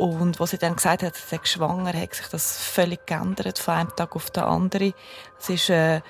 und 0.00 0.40
was 0.40 0.50
sie 0.50 0.58
dann 0.58 0.76
gesagt 0.76 1.02
hat, 1.02 1.14
sie 1.14 1.36
sei 1.36 1.40
schwanger, 1.44 1.92
hat 1.92 2.14
sich 2.14 2.26
das 2.28 2.58
völlig 2.58 3.06
geändert 3.06 3.58
von 3.58 3.74
einem 3.74 3.94
Tag 3.94 4.16
auf 4.16 4.30
den 4.30 4.44
anderen. 4.44 4.94
Sie 5.36 5.54
ist 5.54 5.68
äh, 5.68 6.00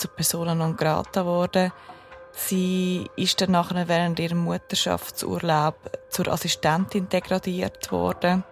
zur 0.00 0.10
Persona 0.10 0.54
non 0.54 0.76
grata 0.76 1.22
geworden. 1.22 1.72
Sie 2.32 3.10
ist 3.16 3.40
dann 3.40 3.52
nachher 3.52 3.88
während 3.88 4.18
ihrem 4.18 4.38
Mutterschaftsurlaub 4.38 5.76
zur 6.10 6.28
Assistentin 6.28 7.08
degradiert 7.08 7.90
worden. 7.92 8.44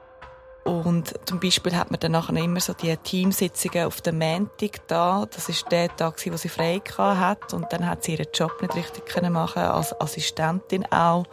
Und 0.65 1.13
zum 1.27 1.41
Beispiel 1.41 1.77
hat 1.77 1.91
man 1.91 2.01
dann 2.01 2.13
nachher 2.13 2.37
immer 2.37 2.61
so 2.61 2.73
die 2.73 2.97
Teamsitzungen 2.97 3.85
auf 3.85 4.01
dem 4.01 4.19
Montag 4.19 4.89
da. 4.89 5.27
Das 5.31 5.51
ist 5.51 5.71
der 5.71 5.95
Tag, 5.95 6.15
wo 6.25 6.37
sie 6.37 6.49
frei 6.49 6.81
hat. 6.97 7.53
Und 7.53 7.71
dann 7.73 7.87
hat 7.87 8.05
sie 8.05 8.13
ihren 8.13 8.29
Job 8.33 8.63
nicht 8.63 8.75
richtig 8.75 9.31
machen 9.31 9.63
als 9.63 9.99
Assistentin 10.01 10.87
auch 10.91 11.27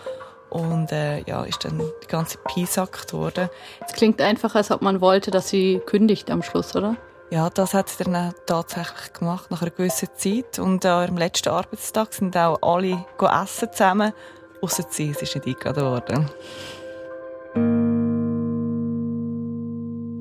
und 0.51 0.91
äh, 0.91 1.21
ja, 1.21 1.43
ist 1.43 1.63
dann 1.63 1.81
die 2.03 2.07
ganze 2.07 2.37
piesackt 2.37 3.13
worden. 3.13 3.49
Es 3.87 3.93
klingt 3.93 4.21
einfach, 4.21 4.53
als 4.53 4.69
ob 4.69 4.81
man 4.81 4.99
wollte, 4.99 5.31
dass 5.31 5.47
sie 5.47 5.81
kündigt 5.85 6.29
am 6.29 6.43
Schluss, 6.43 6.75
oder? 6.75 6.97
Ja, 7.31 7.49
das 7.49 7.73
hat 7.73 7.87
sie 7.87 8.03
dann 8.03 8.33
tatsächlich 8.45 9.13
gemacht, 9.13 9.49
nach 9.51 9.61
einer 9.61 9.71
gewissen 9.71 10.09
Zeit. 10.17 10.59
Und 10.59 10.83
äh, 10.83 10.89
am 10.89 11.17
letzten 11.17 11.47
Arbeitstag 11.47 12.13
sind 12.13 12.35
auch 12.35 12.59
alle 12.61 13.05
essen 13.41 13.71
zusammen, 13.71 14.11
außer 14.61 14.83
sie, 14.89 15.13
sie 15.13 15.23
ist 15.23 15.35
nicht 15.35 15.47
eingeladen 15.47 15.83
worden. 15.85 16.29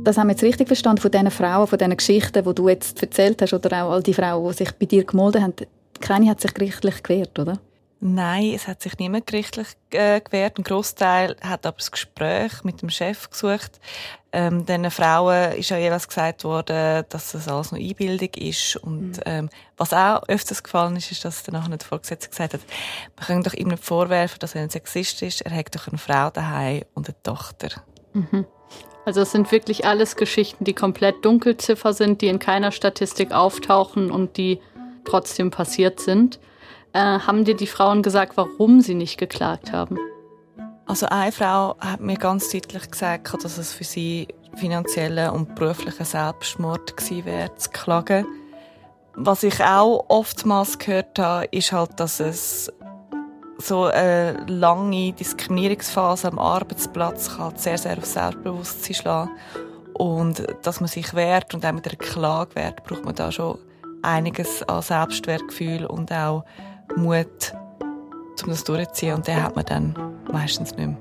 Das 0.05 0.17
haben 0.19 0.29
wir 0.29 0.35
jetzt 0.35 0.45
richtig 0.45 0.69
verstanden 0.69 1.03
von 1.03 1.11
diesen 1.11 1.33
Frauen, 1.33 1.67
von 1.67 1.79
diesen 1.81 1.97
Geschichten, 1.97 2.45
die 2.45 2.55
du 2.55 2.69
jetzt 2.69 3.03
erzählt 3.03 3.43
hast, 3.43 3.55
oder 3.55 3.85
auch 3.85 3.91
all 3.91 4.05
die 4.05 4.15
Frauen, 4.15 4.49
die 4.49 4.57
sich 4.59 4.71
bei 4.71 4.87
dir 4.87 5.03
gemeldet 5.03 5.43
haben. 5.43 5.55
Keine 6.01 6.31
hat 6.31 6.41
sich 6.41 6.55
gerichtlich 6.55 7.03
gewehrt, 7.03 7.37
oder? 7.41 7.59
Nein, 8.03 8.53
es 8.55 8.67
hat 8.67 8.81
sich 8.81 8.99
niemand 8.99 9.27
gerichtlich 9.27 9.69
äh, 9.91 10.23
gewehrt. 10.23 10.57
Ein 10.57 10.65
Großteil 10.65 11.37
hat 11.43 11.67
aber 11.67 11.77
das 11.77 11.91
Gespräch 11.91 12.65
mit 12.65 12.81
dem 12.81 12.89
Chef 12.89 13.29
gesucht. 13.29 13.79
Ähm, 14.33 14.65
den 14.65 14.91
Frauen 14.91 15.53
ist 15.53 15.69
ja 15.69 15.77
jeweils 15.77 16.09
gesagt 16.09 16.45
worden, 16.45 17.05
dass 17.11 17.33
das 17.33 17.47
alles 17.47 17.73
nur 17.73 17.81
Einbildung 17.81 18.31
ist. 18.37 18.77
Und 18.77 19.19
mhm. 19.19 19.23
ähm, 19.27 19.51
was 19.77 19.93
auch 19.93 20.23
öfters 20.29 20.63
gefallen 20.63 20.97
ist, 20.97 21.13
ist, 21.13 21.27
dass 21.27 21.43
danach 21.43 21.69
nicht 21.69 21.83
der 21.83 21.89
Vorgesetzte 21.89 22.31
gesagt 22.31 22.55
hat, 22.55 22.61
wir 23.19 23.27
können 23.27 23.43
doch 23.43 23.53
ihm 23.53 23.69
nicht 23.69 23.85
vorwerfen, 23.85 24.39
dass 24.39 24.55
er 24.55 24.63
ein 24.63 24.71
Sexist 24.71 25.21
ist. 25.21 25.43
Er 25.43 25.55
hat 25.55 25.75
doch 25.75 25.87
eine 25.87 25.99
Frau 25.99 26.31
daheim 26.31 26.85
und 26.95 27.07
eine 27.07 27.23
Tochter. 27.23 27.69
Mhm. 28.15 28.47
Also 29.05 29.21
es 29.21 29.33
sind 29.33 29.53
wirklich 29.53 29.85
alles 29.85 30.17
Geschichten, 30.17 30.65
die 30.65 30.75
komplett 30.75 31.23
Dunkelziffer 31.23 31.93
sind, 31.93 32.23
die 32.23 32.29
in 32.29 32.39
keiner 32.39 32.73
Statistik 32.73 33.33
auftauchen 33.33 34.11
und 34.11 34.39
die 34.39 34.61
trotzdem 35.05 35.51
passiert 35.51 36.01
sind. 36.01 36.39
Äh, 36.93 36.99
haben 36.99 37.45
dir 37.45 37.57
die 37.57 37.67
Frauen 37.67 38.03
gesagt, 38.03 38.37
warum 38.37 38.81
sie 38.81 38.95
nicht 38.95 39.19
geklagt 39.19 39.73
haben? 39.73 39.99
Also 40.87 41.07
eine 41.07 41.31
Frau 41.31 41.77
hat 41.79 42.01
mir 42.01 42.17
ganz 42.17 42.51
deutlich 42.51 42.91
gesagt, 42.91 43.33
dass 43.45 43.59
es 43.59 43.73
für 43.73 43.85
sie 43.85 44.27
finanzieller 44.57 45.33
und 45.33 45.55
beruflicher 45.55 46.05
Selbstmord 46.05 46.97
gewesen 46.97 47.25
wäre, 47.25 47.55
zu 47.55 47.71
klagen. 47.71 48.27
Was 49.15 49.45
ich 49.45 49.63
auch 49.63 50.05
oftmals 50.09 50.79
gehört 50.79 51.19
habe, 51.19 51.47
ist 51.53 51.71
halt, 51.71 52.01
dass 52.01 52.19
es 52.19 52.73
so 53.59 53.85
eine 53.85 54.45
lange 54.49 55.13
Diskriminierungsphase 55.13 56.29
am 56.29 56.39
Arbeitsplatz 56.39 57.37
kann 57.37 57.57
sehr, 57.57 57.79
sehr 57.79 57.99
auf 57.99 58.07
Selbstbewusstsein 58.07 58.95
schlagen 58.95 59.31
Und 59.95 60.47
dass 60.63 60.81
man 60.81 60.89
sich 60.89 61.15
wehrt 61.15 61.55
und 61.55 61.65
auch 61.65 61.73
mit 61.73 61.87
einer 61.87 61.97
Klage 61.97 62.55
wehrt, 62.57 62.83
braucht 62.85 63.05
man 63.05 63.15
da 63.15 63.31
schon 63.31 63.59
einiges 64.03 64.63
an 64.65 64.83
Selbstwertgefühl 64.83 65.85
und 65.85 66.11
auch 66.11 66.45
Mut, 66.97 67.53
um 68.43 68.49
das 68.49 68.65
durchzuziehen. 68.65 69.15
Und 69.15 69.27
den 69.27 69.43
hat 69.43 69.57
man 69.57 69.65
dann 69.65 69.95
meistens 70.31 70.77
nicht 70.77 70.87
mehr. 70.87 70.97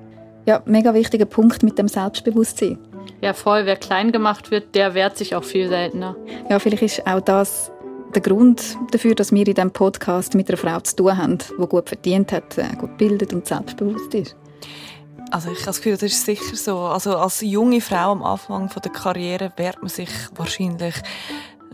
Ja, 0.45 0.61
mega 0.65 0.93
wichtiger 0.93 1.25
Punkt 1.25 1.63
mit 1.63 1.77
dem 1.77 1.87
Selbstbewusstsein. 1.87 2.77
Ja, 3.21 3.33
voll. 3.33 3.65
Wer 3.65 3.75
klein 3.75 4.11
gemacht 4.11 4.51
wird, 4.51 4.75
der 4.75 4.93
wehrt 4.93 5.17
sich 5.17 5.35
auch 5.35 5.43
viel 5.43 5.67
seltener. 5.67 6.15
Ja, 6.49 6.59
vielleicht 6.59 6.83
ist 6.83 7.07
auch 7.07 7.21
das 7.21 7.71
der 8.15 8.21
Grund 8.21 8.77
dafür, 8.91 9.13
dass 9.13 9.31
wir 9.31 9.45
in 9.45 9.53
diesem 9.53 9.71
Podcast 9.71 10.33
mit 10.33 10.49
einer 10.49 10.57
Frau 10.57 10.79
zu 10.79 10.95
tun 10.95 11.17
haben, 11.17 11.37
die 11.37 11.67
gut 11.67 11.87
verdient 11.87 12.31
hat, 12.31 12.57
äh, 12.57 12.75
gut 12.77 12.97
bildet 12.97 13.33
und 13.33 13.45
selbstbewusst 13.45 14.13
ist. 14.15 14.35
Also 15.31 15.51
ich 15.51 15.57
habe 15.57 15.67
das 15.67 15.77
Gefühl, 15.77 15.93
das 15.93 16.03
ist 16.03 16.25
sicher 16.25 16.55
so. 16.55 16.79
Also 16.79 17.15
als 17.15 17.41
junge 17.41 17.81
Frau 17.81 18.11
am 18.11 18.23
Anfang 18.23 18.69
der 18.83 18.91
Karriere 18.91 19.51
wehrt 19.57 19.81
man 19.81 19.89
sich 19.89 20.09
wahrscheinlich 20.35 20.95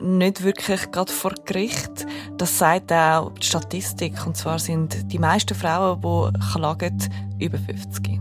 nicht 0.01 0.43
wirklich 0.43 0.91
gerade 0.91 1.11
vor 1.11 1.33
Gericht. 1.45 2.05
Das 2.37 2.57
sagt 2.57 2.91
auch 2.91 3.31
die 3.31 3.45
Statistik. 3.45 4.25
Und 4.25 4.37
zwar 4.37 4.59
sind 4.59 5.11
die 5.11 5.19
meisten 5.19 5.55
Frauen, 5.55 6.01
die 6.01 6.39
klagen, 6.51 7.09
über 7.39 7.57
50. 7.57 8.19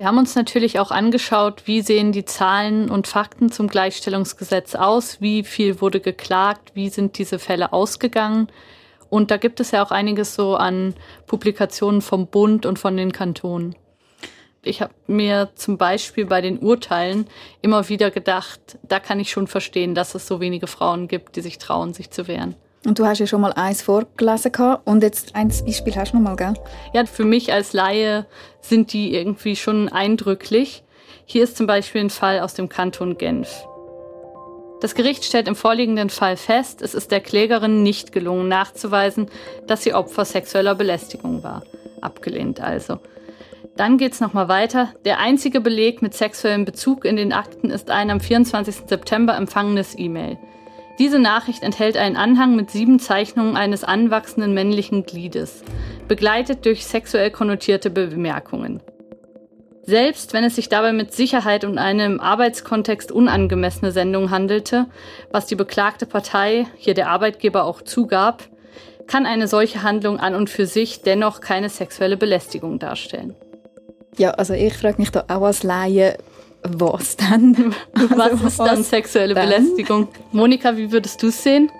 Wir 0.00 0.06
haben 0.06 0.18
uns 0.18 0.36
natürlich 0.36 0.78
auch 0.78 0.92
angeschaut, 0.92 1.62
wie 1.64 1.82
sehen 1.82 2.12
die 2.12 2.24
Zahlen 2.24 2.88
und 2.88 3.08
Fakten 3.08 3.50
zum 3.50 3.66
Gleichstellungsgesetz 3.66 4.76
aus, 4.76 5.20
wie 5.20 5.42
viel 5.42 5.80
wurde 5.80 5.98
geklagt, 5.98 6.70
wie 6.74 6.88
sind 6.88 7.18
diese 7.18 7.40
Fälle 7.40 7.72
ausgegangen. 7.72 8.46
Und 9.10 9.30
da 9.30 9.36
gibt 9.36 9.60
es 9.60 9.70
ja 9.70 9.84
auch 9.84 9.90
einiges 9.90 10.34
so 10.34 10.56
an 10.56 10.94
Publikationen 11.26 12.02
vom 12.02 12.26
Bund 12.26 12.66
und 12.66 12.78
von 12.78 12.96
den 12.96 13.12
Kantonen. 13.12 13.74
Ich 14.62 14.82
habe 14.82 14.92
mir 15.06 15.50
zum 15.54 15.78
Beispiel 15.78 16.26
bei 16.26 16.40
den 16.40 16.58
Urteilen 16.58 17.26
immer 17.62 17.88
wieder 17.88 18.10
gedacht, 18.10 18.78
da 18.82 19.00
kann 19.00 19.20
ich 19.20 19.30
schon 19.30 19.46
verstehen, 19.46 19.94
dass 19.94 20.14
es 20.14 20.26
so 20.26 20.40
wenige 20.40 20.66
Frauen 20.66 21.08
gibt, 21.08 21.36
die 21.36 21.40
sich 21.40 21.58
trauen, 21.58 21.94
sich 21.94 22.10
zu 22.10 22.28
wehren. 22.28 22.54
Und 22.84 22.98
du 22.98 23.06
hast 23.06 23.18
ja 23.18 23.26
schon 23.26 23.40
mal 23.40 23.52
eins 23.52 23.82
vorgelesen 23.82 24.52
und 24.84 25.02
jetzt 25.02 25.34
ein 25.34 25.48
Beispiel 25.48 25.96
hast 25.96 26.12
du 26.12 26.16
noch 26.16 26.22
mal, 26.22 26.36
gell? 26.36 26.54
Ja, 26.92 27.06
für 27.06 27.24
mich 27.24 27.52
als 27.52 27.72
Laie 27.72 28.26
sind 28.60 28.92
die 28.92 29.14
irgendwie 29.14 29.56
schon 29.56 29.88
eindrücklich. 29.88 30.84
Hier 31.24 31.44
ist 31.44 31.56
zum 31.56 31.66
Beispiel 31.66 32.02
ein 32.02 32.10
Fall 32.10 32.40
aus 32.40 32.54
dem 32.54 32.68
Kanton 32.68 33.18
Genf. 33.18 33.67
Das 34.80 34.94
Gericht 34.94 35.24
stellt 35.24 35.48
im 35.48 35.56
vorliegenden 35.56 36.08
Fall 36.08 36.36
fest, 36.36 36.82
es 36.82 36.94
ist 36.94 37.10
der 37.10 37.20
Klägerin 37.20 37.82
nicht 37.82 38.12
gelungen 38.12 38.46
nachzuweisen, 38.46 39.28
dass 39.66 39.82
sie 39.82 39.92
Opfer 39.92 40.24
sexueller 40.24 40.76
Belästigung 40.76 41.42
war. 41.42 41.64
Abgelehnt 42.00 42.60
also. 42.60 43.00
Dann 43.76 43.98
geht's 43.98 44.20
nochmal 44.20 44.48
weiter. 44.48 44.94
Der 45.04 45.18
einzige 45.18 45.60
Beleg 45.60 46.00
mit 46.00 46.14
sexuellem 46.14 46.64
Bezug 46.64 47.04
in 47.04 47.16
den 47.16 47.32
Akten 47.32 47.70
ist 47.70 47.90
ein 47.90 48.10
am 48.10 48.20
24. 48.20 48.82
September 48.86 49.36
empfangenes 49.36 49.98
E-Mail. 49.98 50.38
Diese 50.98 51.18
Nachricht 51.18 51.62
enthält 51.62 51.96
einen 51.96 52.16
Anhang 52.16 52.56
mit 52.56 52.70
sieben 52.70 52.98
Zeichnungen 52.98 53.56
eines 53.56 53.84
anwachsenden 53.84 54.52
männlichen 54.52 55.06
Gliedes, 55.06 55.62
begleitet 56.08 56.64
durch 56.66 56.86
sexuell 56.86 57.30
konnotierte 57.30 57.90
Bemerkungen. 57.90 58.80
Selbst 59.88 60.34
wenn 60.34 60.44
es 60.44 60.54
sich 60.54 60.68
dabei 60.68 60.92
mit 60.92 61.14
Sicherheit 61.14 61.64
um 61.64 61.78
eine 61.78 62.04
im 62.04 62.20
Arbeitskontext 62.20 63.10
unangemessene 63.10 63.90
Sendung 63.90 64.30
handelte, 64.30 64.84
was 65.32 65.46
die 65.46 65.54
beklagte 65.54 66.04
Partei, 66.04 66.66
hier 66.76 66.92
der 66.92 67.08
Arbeitgeber 67.08 67.64
auch 67.64 67.80
zugab, 67.80 68.42
kann 69.06 69.24
eine 69.24 69.48
solche 69.48 69.82
Handlung 69.82 70.20
an 70.20 70.34
und 70.34 70.50
für 70.50 70.66
sich 70.66 71.00
dennoch 71.00 71.40
keine 71.40 71.70
sexuelle 71.70 72.18
Belästigung 72.18 72.78
darstellen. 72.78 73.34
Ja, 74.18 74.32
also 74.32 74.52
ich 74.52 74.76
frage 74.76 74.98
mich 74.98 75.10
da 75.10 75.24
auch 75.26 75.40
als 75.40 75.62
Laie, 75.62 76.18
was 76.62 77.16
dann? 77.16 77.74
Was 77.94 78.20
also, 78.20 78.46
ist 78.46 78.58
dann 78.58 78.82
sexuelle 78.82 79.32
dann? 79.32 79.48
Belästigung? 79.48 80.08
Monika, 80.32 80.76
wie 80.76 80.92
würdest 80.92 81.22
du 81.22 81.28
es 81.28 81.42
sehen? 81.42 81.72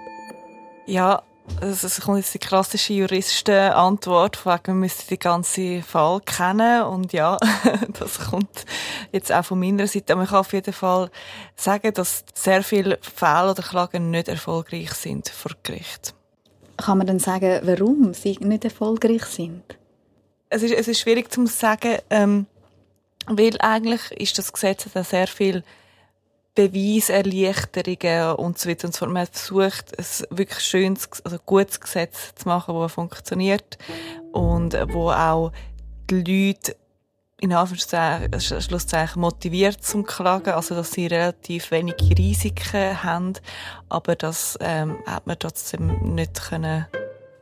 Ja, 0.86 1.24
also 1.61 1.87
es 1.87 2.00
kommt 2.00 2.19
jetzt 2.19 2.34
die 2.34 2.39
klassische 2.39 2.93
Juristenantwort, 2.93 4.37
von 4.37 4.54
wegen, 4.54 4.67
wir 4.67 4.75
müssen 4.75 5.08
den 5.08 5.19
ganzen 5.19 5.82
Fall 5.82 6.21
kennen. 6.21 6.82
Und 6.84 7.13
ja, 7.13 7.37
das 7.99 8.30
kommt 8.30 8.65
jetzt 9.13 9.32
auch 9.32 9.45
von 9.45 9.58
meiner 9.58 9.87
Seite. 9.87 10.13
Aber 10.13 10.23
ich 10.23 10.30
kann 10.30 10.39
auf 10.39 10.52
jeden 10.52 10.73
Fall 10.73 11.11
sagen, 11.56 11.93
dass 11.95 12.25
sehr 12.34 12.63
viele 12.63 12.99
Fälle 13.02 13.50
oder 13.50 13.63
Klagen 13.63 14.11
nicht 14.11 14.28
erfolgreich 14.28 14.93
sind 14.93 15.28
vor 15.28 15.52
Gericht. 15.63 16.15
Kann 16.76 16.99
man 16.99 17.06
dann 17.06 17.19
sagen, 17.19 17.61
warum 17.65 18.15
sie 18.15 18.39
nicht 18.41 18.65
erfolgreich 18.65 19.25
sind? 19.25 19.63
Es 20.49 20.63
ist, 20.63 20.73
es 20.73 20.89
ist 20.89 21.00
schwierig 21.00 21.30
zu 21.30 21.47
sagen, 21.47 21.99
ähm, 22.11 22.47
weil 23.26 23.56
eigentlich 23.61 24.11
ist 24.13 24.39
das 24.39 24.52
Gesetz 24.52 24.87
dann 24.95 25.04
sehr 25.04 25.26
viel 25.26 25.63
Beweiserleichterungen 26.58 28.34
und 28.34 28.58
so 28.58 28.68
weiter 28.68 28.88
und 28.88 28.92
so 28.92 28.99
fort. 28.99 29.12
Man 29.12 29.23
hat 29.23 29.36
versucht, 29.36 29.97
ein 29.97 30.36
wirklich 30.36 30.58
schönes, 30.58 31.08
also 31.25 31.38
gutes 31.47 31.78
Gesetz 31.78 32.34
zu 32.34 32.49
machen, 32.49 32.75
das 32.75 32.92
funktioniert 32.92 33.78
und 34.32 34.75
wo 34.92 35.12
auch 35.12 35.52
die 36.10 36.49
Leute 36.49 36.75
in 37.40 37.52
Anführungszeichen 37.52 39.21
motiviert 39.21 39.84
zum 39.84 40.04
Klagen, 40.04 40.50
also 40.50 40.75
dass 40.75 40.90
sie 40.90 41.06
relativ 41.06 41.71
wenige 41.71 42.18
Risiken 42.18 43.04
haben, 43.04 43.34
aber 43.88 44.16
das 44.16 44.58
ähm, 44.60 44.99
hat 45.06 45.28
man 45.28 45.38
trotzdem 45.38 46.14
nicht 46.16 46.42
können 46.42 46.86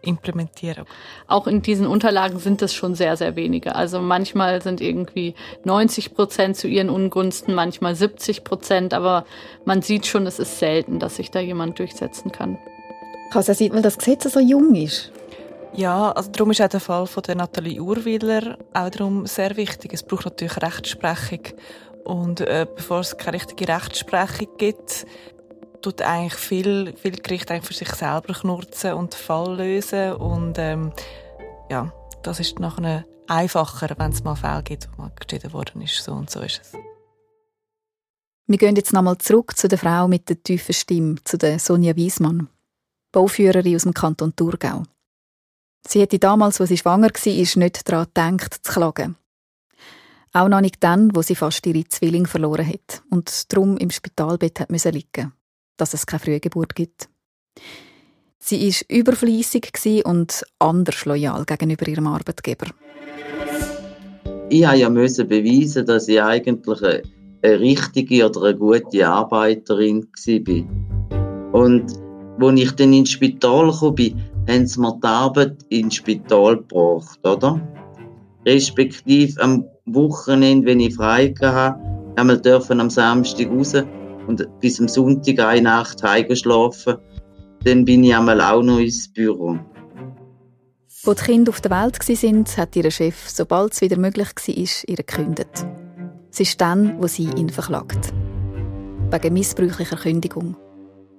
implementieren. 0.07 0.87
Auch 1.27 1.47
in 1.47 1.63
diesen 1.63 1.87
Unterlagen 1.87 2.39
sind 2.39 2.63
es 2.63 2.73
schon 2.73 2.95
sehr, 2.95 3.17
sehr 3.17 3.37
wenige. 3.37 3.75
Also 3.75 4.01
manchmal 4.01 4.63
sind 4.63 4.81
irgendwie 4.81 5.35
90 5.65 6.15
Prozent 6.15 6.57
zu 6.57 6.69
ihren 6.69 6.91
Ungunsten, 6.91 7.55
manchmal 7.55 7.95
70 7.95 8.45
Prozent, 8.45 8.95
aber 8.95 9.27
man 9.65 9.83
sieht 9.83 10.07
schon, 10.07 10.27
es 10.27 10.39
ist 10.39 10.59
selten, 10.59 10.99
dass 10.99 11.17
sich 11.17 11.31
da 11.31 11.41
jemand 11.41 11.79
durchsetzen 11.79 12.33
kann. 12.33 12.59
Kann 13.33 13.45
es 13.47 13.59
sein, 13.59 13.73
weil 13.73 13.83
das 13.83 13.99
Gesetz 13.99 14.33
so 14.33 14.41
jung 14.41 14.75
ist? 14.75 15.13
Ja, 15.75 16.13
also 16.13 16.31
darum 16.31 16.53
ist 16.53 16.63
auch 16.63 16.69
der 16.69 16.81
Fall 16.81 17.07
von 17.07 17.23
der 17.25 17.35
Nathalie 17.35 17.83
Urwiller 17.83 18.57
auch 18.73 18.89
darum 18.89 19.27
sehr 19.27 19.57
wichtig. 19.59 19.93
Es 19.93 20.03
braucht 20.03 20.25
natürlich 20.25 20.57
Rechtsprechung. 20.63 21.41
Und 22.05 22.41
äh, 22.41 22.67
bevor 22.75 23.01
es 23.01 23.19
keine 23.19 23.35
richtige 23.35 23.69
Rechtsprechung 23.69 24.49
gibt, 24.59 25.07
tut 25.87 26.03
eigentlich 26.03 26.35
viel, 26.35 26.97
viel 26.97 27.13
Gericht 27.13 27.49
eigentlich 27.49 27.67
für 27.67 27.75
sich 27.75 27.95
selber 27.95 28.35
knurzen 28.35 28.95
und 28.95 29.15
Fall 29.15 29.57
lösen 29.57 30.15
und 30.15 30.59
ähm, 30.59 30.93
ja, 31.71 31.93
das 32.25 32.41
ist 32.41 32.59
nachher 32.59 33.05
einfacher, 33.29 33.95
wenn 33.97 34.11
es 34.11 34.25
mal 34.25 34.35
Fälle 34.35 34.65
gibt, 34.65 34.89
wo 34.97 35.03
mal 35.03 35.13
geschieden 35.15 35.53
worden 35.53 35.83
ist. 35.83 36.03
So 36.03 36.13
und 36.13 36.29
so 36.29 36.41
ist 36.41 36.61
es. 36.61 36.73
Wir 38.49 38.59
gehen 38.59 38.75
jetzt 38.75 38.93
nochmal 38.93 39.17
zurück 39.19 39.57
zu 39.57 39.69
der 39.69 39.79
Frau 39.79 40.09
mit 40.09 40.29
der 40.29 40.43
tiefen 40.43 40.75
Stimme, 40.75 41.23
zu 41.23 41.39
der 41.39 41.61
Sonja 41.61 41.95
Wiesmann, 41.95 42.49
Bauführerin 43.13 43.77
aus 43.77 43.85
dem 43.85 43.95
Kanton 43.95 44.35
Thurgau. 44.35 44.83
Sie 45.87 46.01
hätte 46.01 46.19
damals, 46.19 46.61
als 46.61 46.71
sie 46.71 46.79
schwanger 46.79 47.11
war, 47.11 47.59
nicht 47.63 47.89
daran 47.89 48.37
gedacht, 48.37 48.55
zu 48.61 48.73
klagen. 48.73 49.15
Auch 50.33 50.49
noch 50.49 50.61
nicht 50.61 50.83
dann, 50.83 51.15
wo 51.15 51.23
sie 51.23 51.37
fast 51.37 51.65
ihre 51.65 51.87
Zwilling 51.87 52.27
verloren 52.27 52.67
hat 52.67 53.05
und 53.09 53.53
darum 53.53 53.77
im 53.77 53.91
Spitalbett 53.91 54.59
hat 54.59 54.71
liegen 54.71 55.33
dass 55.77 55.95
es 55.95 56.07
keine 56.07 56.21
Frühgeburt 56.21 56.75
gibt. 56.75 57.09
Sie 58.39 58.69
war 58.69 58.97
überfließig 58.99 60.05
und 60.05 60.45
anders 60.59 61.05
loyal 61.05 61.45
gegenüber 61.45 61.89
ihrem 61.89 62.07
Arbeitgeber. 62.07 62.67
Ich 64.49 64.65
musste 64.89 65.23
ja 65.23 65.29
beweisen, 65.29 65.87
dass 65.87 66.07
ich 66.07 66.23
eigentlich 66.23 66.81
eine, 66.83 67.61
richtige 67.61 68.27
oder 68.27 68.45
eine 68.45 68.57
gute 68.57 69.09
Arbeiterin 69.09 70.07
war. 70.17 71.61
Und 71.61 71.93
als 72.41 72.61
ich 72.61 72.73
dann 72.73 72.93
ins 72.93 73.11
Spital 73.11 73.73
kam, 73.73 73.97
haben 74.49 74.67
sie 74.67 74.81
mir 74.81 74.93
die 75.03 75.07
Arbeit 75.07 75.57
ins 75.69 75.97
Spital 75.97 76.59
gebracht, 76.59 77.27
oder? 77.27 77.61
Respektive 78.47 79.43
am 79.43 79.65
Wochenende, 79.87 80.67
wenn 80.67 80.81
ich 80.81 80.95
frei 80.95 81.35
hatte, 81.41 81.81
wir 82.17 82.37
dürfen 82.37 82.81
am 82.81 82.91
Samstag 82.91 83.51
raus 83.51 83.75
und 84.27 84.47
bis 84.61 84.81
am 84.81 84.89
Sonntag 84.89 85.39
eine 85.39 85.63
Nacht 85.63 86.03
heimgeschlafen. 86.03 86.97
Dann 87.65 87.85
bin 87.85 88.05
ich 88.05 88.15
einmal 88.15 88.41
auch 88.41 88.63
noch 88.63 88.79
ins 88.79 89.13
Büro. 89.13 89.59
Als 91.05 91.21
die 91.21 91.25
Kinder 91.25 91.51
auf 91.51 91.61
der 91.61 91.71
Welt 91.71 91.99
waren, 91.99 92.45
hat 92.57 92.77
ihr 92.77 92.91
Chef, 92.91 93.29
sobald 93.29 93.73
es 93.73 93.81
wieder 93.81 93.99
möglich 93.99 94.29
war, 94.29 94.55
ihr 94.89 94.97
gekündigt. 94.97 95.67
Es 96.33 96.41
ist 96.41 96.61
dann, 96.61 97.01
wo 97.01 97.07
sie 97.07 97.31
ihn 97.37 97.49
verklagt. 97.49 98.13
Wegen 99.11 99.35
missbräuchlicher 99.35 99.97
Kündigung. 99.97 100.57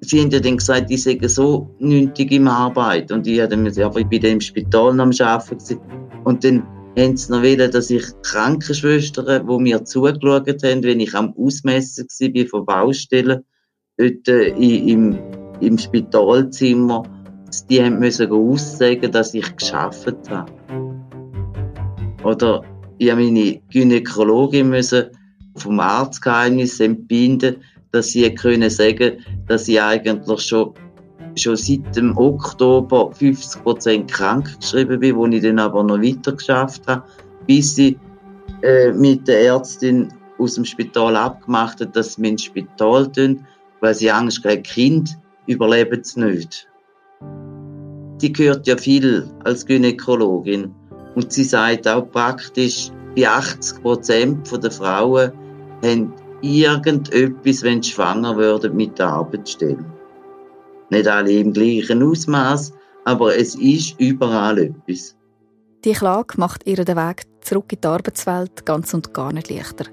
Sie 0.02 0.22
haben 0.22 0.30
ja 0.30 0.40
dann 0.40 0.58
gesagt, 0.58 0.92
ich 0.92 1.04
sei 1.04 1.18
so 1.24 1.74
nötig 1.80 2.32
in 2.32 2.48
Arbeit. 2.48 3.12
Und 3.12 3.26
ich 3.26 3.40
habe 3.40 3.50
dann 3.50 3.66
gesagt, 3.66 3.86
aber 3.86 4.00
ich 4.00 4.08
bin 4.08 4.24
im 4.24 4.42
Spital 4.42 5.00
am 5.00 5.12
Arbeiten. 5.12 5.80
Und 6.24 6.44
dann 6.44 6.64
haben 6.98 7.16
sie 7.16 7.32
noch 7.32 7.44
wollen, 7.44 7.72
dass 7.72 7.90
ich 7.90 8.04
Krankenschwestern, 8.24 9.48
die 9.48 9.58
mir 9.58 9.86
zugeschaut 9.86 10.64
haben, 10.64 10.84
wenn 10.84 11.00
ich 11.00 11.14
am 11.14 11.34
Ausmessen 11.38 12.08
war 12.08 12.48
von 12.48 12.66
Baustellen, 12.66 13.44
dort 13.98 14.28
äh, 14.28 14.50
im, 14.50 15.18
im 15.60 15.78
Spitalzimmer, 15.78 17.04
die 17.70 17.84
haben 17.84 18.00
müssen 18.00 18.32
aussagen, 18.32 19.12
dass 19.12 19.34
ich 19.34 19.56
geschafft 19.56 20.16
habe. 20.30 20.52
Oder 22.24 22.64
ich 22.98 23.12
habe 23.12 23.24
meine 23.24 23.62
Gynäkologin 23.72 24.76
vom 25.56 25.80
Arztgeheimnis 25.80 26.80
entbinden, 26.80 27.58
dass 27.92 28.08
sie 28.10 28.34
können 28.34 28.70
sagen, 28.70 29.18
dass 29.48 29.68
ich 29.68 29.82
eigentlich 29.82 30.42
schon 30.42 30.74
schon 31.38 31.56
seit 31.56 31.96
dem 31.96 32.18
Oktober 32.18 33.12
50 33.12 33.64
Prozent 33.64 34.12
krank 34.12 34.60
geschrieben 34.60 35.00
bin, 35.00 35.16
wo 35.16 35.26
ich 35.28 35.42
dann 35.42 35.60
aber 35.60 35.84
noch 35.84 36.02
weiter 36.02 36.34
geschafft 36.34 36.88
habe, 36.88 37.04
bis 37.46 37.78
ich 37.78 37.98
äh, 38.62 38.92
mit 38.92 39.28
der 39.28 39.42
Ärztin 39.44 40.14
aus 40.40 40.56
dem 40.56 40.66
Spital 40.66 41.16
abgemacht 41.16 41.82
hat, 41.82 41.96
dass 41.96 42.18
mich 42.18 42.32
ins 42.32 42.44
Spital 42.44 43.12
tun, 43.12 43.46
weil 43.82 43.94
sie 43.94 44.12
Angst 44.12 44.44
haben, 44.46 44.64
Kind 44.64 45.18
überleben 45.48 46.02
es 46.02 46.16
nicht. 46.16 46.68
Sie 48.20 48.34
gehört 48.34 48.66
ja 48.68 48.78
viel 48.78 49.30
als 49.44 49.66
Gynäkologin 49.66 50.74
und 51.16 51.32
sie 51.32 51.44
sagt 51.44 51.88
auch 51.88 52.10
praktisch, 52.12 52.92
bei 53.16 53.28
80 53.28 53.82
Prozent 53.82 54.64
der 54.64 54.72
Frauen 54.72 55.32
haben 55.84 56.14
irgendetwas, 56.42 57.64
wenn 57.64 57.82
sie 57.82 57.92
schwanger 57.92 58.38
werden, 58.38 58.76
mit 58.76 58.98
der 59.00 59.08
Arbeitsstelle. 59.08 59.97
Nicht 60.90 61.08
alle 61.08 61.32
im 61.32 61.54
gleichen 61.54 62.04
Ausmaß, 62.04 62.74
aber 63.06 63.36
es 63.36 63.56
ist 63.56 64.00
überall 64.00 64.58
etwas. 64.58 65.16
Die 65.86 65.94
Klage 65.94 66.34
macht 66.38 66.66
ihr 66.66 66.84
den 66.84 66.98
Weg 66.98 67.26
zurück 67.42 67.72
in 67.72 67.82
die 67.82 67.88
Arbeitswelt 67.88 68.66
ganz 68.66 68.94
und 68.94 69.14
gar 69.14 69.32
nicht 69.32 69.50
leichter. 69.50 69.86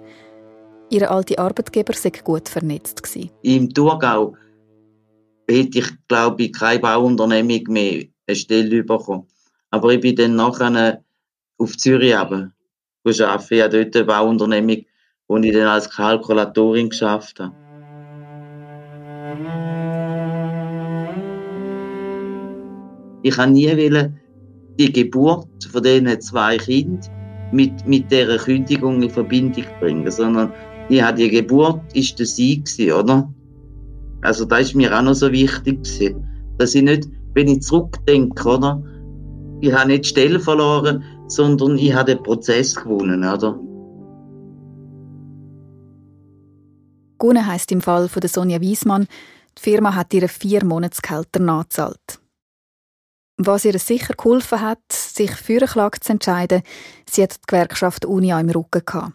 Ihr 0.91 1.11
alter 1.11 1.39
Arbeitgeber 1.39 1.93
sei 1.93 2.11
gut 2.11 2.49
vernetzt. 2.49 3.03
Gewesen. 3.03 3.31
Im 3.43 3.73
Thurgau 3.73 4.37
hätte 5.49 5.79
ich, 5.79 5.89
glaube 6.09 6.45
ich, 6.45 6.53
keine 6.53 6.81
Bauunternehmung 6.81 7.63
mehr 7.69 8.05
eine 8.27 8.37
Stelle 8.37 8.83
bekommen. 8.83 9.27
Aber 9.71 9.93
ich 9.93 10.01
bin 10.01 10.17
dann 10.17 10.37
nachher 10.37 11.03
auf 11.59 11.77
Zürich 11.77 12.17
arbeiten. 12.17 12.53
Ich 13.05 13.21
habe 13.21 13.69
dort 13.69 13.97
eine 13.97 14.05
Bauunternehmung, 14.05 14.85
wo 15.29 15.37
ich 15.37 15.53
dann 15.53 15.67
als 15.67 15.91
Kalkulatorin 15.91 16.91
geschafft 16.91 17.41
habe. 17.41 17.55
Ich 23.25 23.39
habe 23.39 23.51
nie 23.51 23.69
wollen, 23.69 24.21
die 24.79 24.93
Geburt 24.93 25.65
von 25.65 25.83
diesen 25.83 26.21
zwei 26.21 26.59
Kindern 26.59 27.01
mit, 27.53 27.87
mit 27.87 28.13
dieser 28.13 28.37
Kündigung 28.37 29.03
in 29.03 29.09
Verbindung 29.09 29.65
bringen, 29.81 30.11
sondern 30.11 30.53
habe 31.01 31.17
die 31.17 31.31
Geburt 31.31 31.81
ist 31.95 32.19
der 32.19 32.27
Sieg 32.27 32.69
oder? 32.95 33.33
Also 34.21 34.45
das 34.45 34.61
ist 34.61 34.75
mir 34.75 34.95
auch 34.95 35.03
noch 35.03 35.15
so 35.15 35.33
wichtig 35.33 35.83
gewesen, 35.85 36.27
dass 36.59 36.75
ich 36.75 36.83
nicht, 36.83 37.09
wenn 37.33 37.49
ich 37.49 37.63
zurückdenke, 37.63 38.47
oder? 38.47 38.83
Ich 39.63 39.73
habe 39.73 39.89
nicht 39.89 40.07
Stelle 40.07 40.39
verloren, 40.39 41.03
sondern 41.27 41.79
ich 41.79 41.95
habe 41.95 42.15
den 42.15 42.23
Prozess 42.23 42.75
gewonnen, 42.75 43.25
oder? 43.25 43.59
Gune 47.17 47.47
heisst 47.47 47.73
im 47.73 47.81
Fall 47.81 48.07
von 48.09 48.21
der 48.21 48.29
Sonja 48.29 48.61
Wiesmann, 48.61 49.07
die 49.57 49.63
Firma 49.63 49.95
hat 49.95 50.13
ihre 50.13 50.29
vier 50.29 50.63
Monatsgehälter 50.63 51.41
nachgezahlt. 51.41 52.21
Was 53.37 53.65
ihr 53.65 53.79
sicher 53.79 54.15
geholfen 54.15 54.61
hat, 54.61 54.81
sich 54.91 55.33
für 55.33 55.59
eine 55.59 55.67
Klage 55.67 55.99
zu 55.99 56.13
entscheiden, 56.13 56.63
sie 57.11 57.23
hat 57.23 57.35
die 57.35 57.47
Gewerkschaft 57.47 58.05
Unia 58.05 58.39
im 58.39 58.51
Rücken 58.51 58.83
gehabt. 58.87 59.15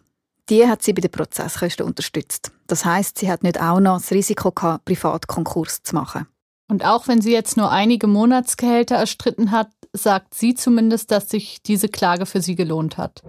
Die 0.49 0.67
hat 0.67 0.83
sie 0.83 0.93
bei 0.93 1.01
den 1.01 1.11
Prozesskosten 1.11 1.85
unterstützt. 1.85 2.51
Das 2.67 2.83
heißt, 2.83 3.17
sie 3.17 3.31
hat 3.31 3.43
nicht 3.43 3.61
auch 3.61 3.79
noch 3.79 3.99
das 3.99 4.11
Risiko 4.11 4.51
gehabt, 4.51 4.85
Privatkonkurs 4.85 5.83
zu 5.83 5.95
machen. 5.95 6.27
Und 6.67 6.85
auch 6.85 7.07
wenn 7.07 7.21
sie 7.21 7.31
jetzt 7.31 7.55
nur 7.55 7.71
einige 7.71 8.07
Monatsgehälter 8.07 8.95
erstritten 8.95 9.51
hat, 9.51 9.69
sagt 9.93 10.33
sie 10.33 10.53
zumindest, 10.53 11.11
dass 11.11 11.29
sich 11.29 11.63
diese 11.63 11.87
Klage 11.87 12.25
für 12.25 12.41
sie 12.41 12.55
gelohnt 12.55 12.97
hat. 12.97 13.21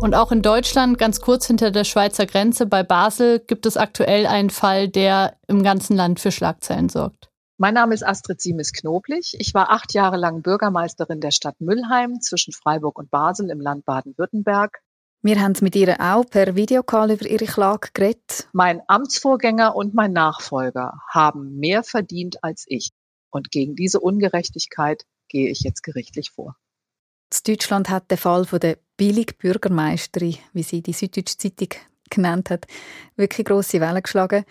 Und 0.00 0.14
auch 0.14 0.30
in 0.30 0.42
Deutschland, 0.42 0.96
ganz 0.96 1.20
kurz 1.20 1.46
hinter 1.46 1.70
der 1.72 1.84
Schweizer 1.84 2.24
Grenze 2.24 2.66
bei 2.66 2.84
Basel, 2.84 3.40
gibt 3.40 3.66
es 3.66 3.76
aktuell 3.76 4.26
einen 4.26 4.50
Fall, 4.50 4.88
der 4.88 5.36
im 5.48 5.62
ganzen 5.62 5.96
Land 5.96 6.20
für 6.20 6.30
Schlagzeilen 6.30 6.88
sorgt. 6.88 7.27
Mein 7.60 7.74
Name 7.74 7.92
ist 7.92 8.06
Astrid 8.06 8.40
Siemes-Knoblich. 8.40 9.34
Ich 9.40 9.52
war 9.52 9.70
acht 9.70 9.92
Jahre 9.92 10.16
lang 10.16 10.42
Bürgermeisterin 10.42 11.20
der 11.20 11.32
Stadt 11.32 11.60
Müllheim 11.60 12.20
zwischen 12.20 12.52
Freiburg 12.52 12.96
und 13.00 13.10
Basel 13.10 13.50
im 13.50 13.60
Land 13.60 13.84
Baden-Württemberg. 13.84 14.78
Wir 15.22 15.40
haben 15.40 15.54
mit 15.62 15.74
ihr 15.74 16.00
auch 16.00 16.24
per 16.24 16.54
Videocall 16.54 17.10
über 17.10 17.26
ihre 17.26 17.46
Klage 17.46 17.88
geredet. 17.92 18.48
Mein 18.52 18.80
Amtsvorgänger 18.86 19.74
und 19.74 19.92
mein 19.92 20.12
Nachfolger 20.12 21.00
haben 21.10 21.58
mehr 21.58 21.82
verdient 21.82 22.44
als 22.44 22.64
ich. 22.68 22.92
Und 23.28 23.50
gegen 23.50 23.74
diese 23.74 23.98
Ungerechtigkeit 23.98 25.02
gehe 25.28 25.50
ich 25.50 25.62
jetzt 25.62 25.82
gerichtlich 25.82 26.30
vor. 26.30 26.54
In 27.34 27.40
Deutschland 27.44 27.90
hat 27.90 28.08
der 28.12 28.18
Fall 28.18 28.44
von 28.44 28.60
der 28.60 28.78
Billig-Bürgermeisterin, 28.98 30.36
wie 30.52 30.62
sie 30.62 30.80
die 30.80 30.92
Süddeutsche 30.92 31.36
Zeitung 31.36 31.70
genannt 32.08 32.50
hat, 32.50 32.68
wirklich 33.16 33.44
grosse 33.44 33.80
Wellen 33.80 34.04
geschlagen. 34.04 34.44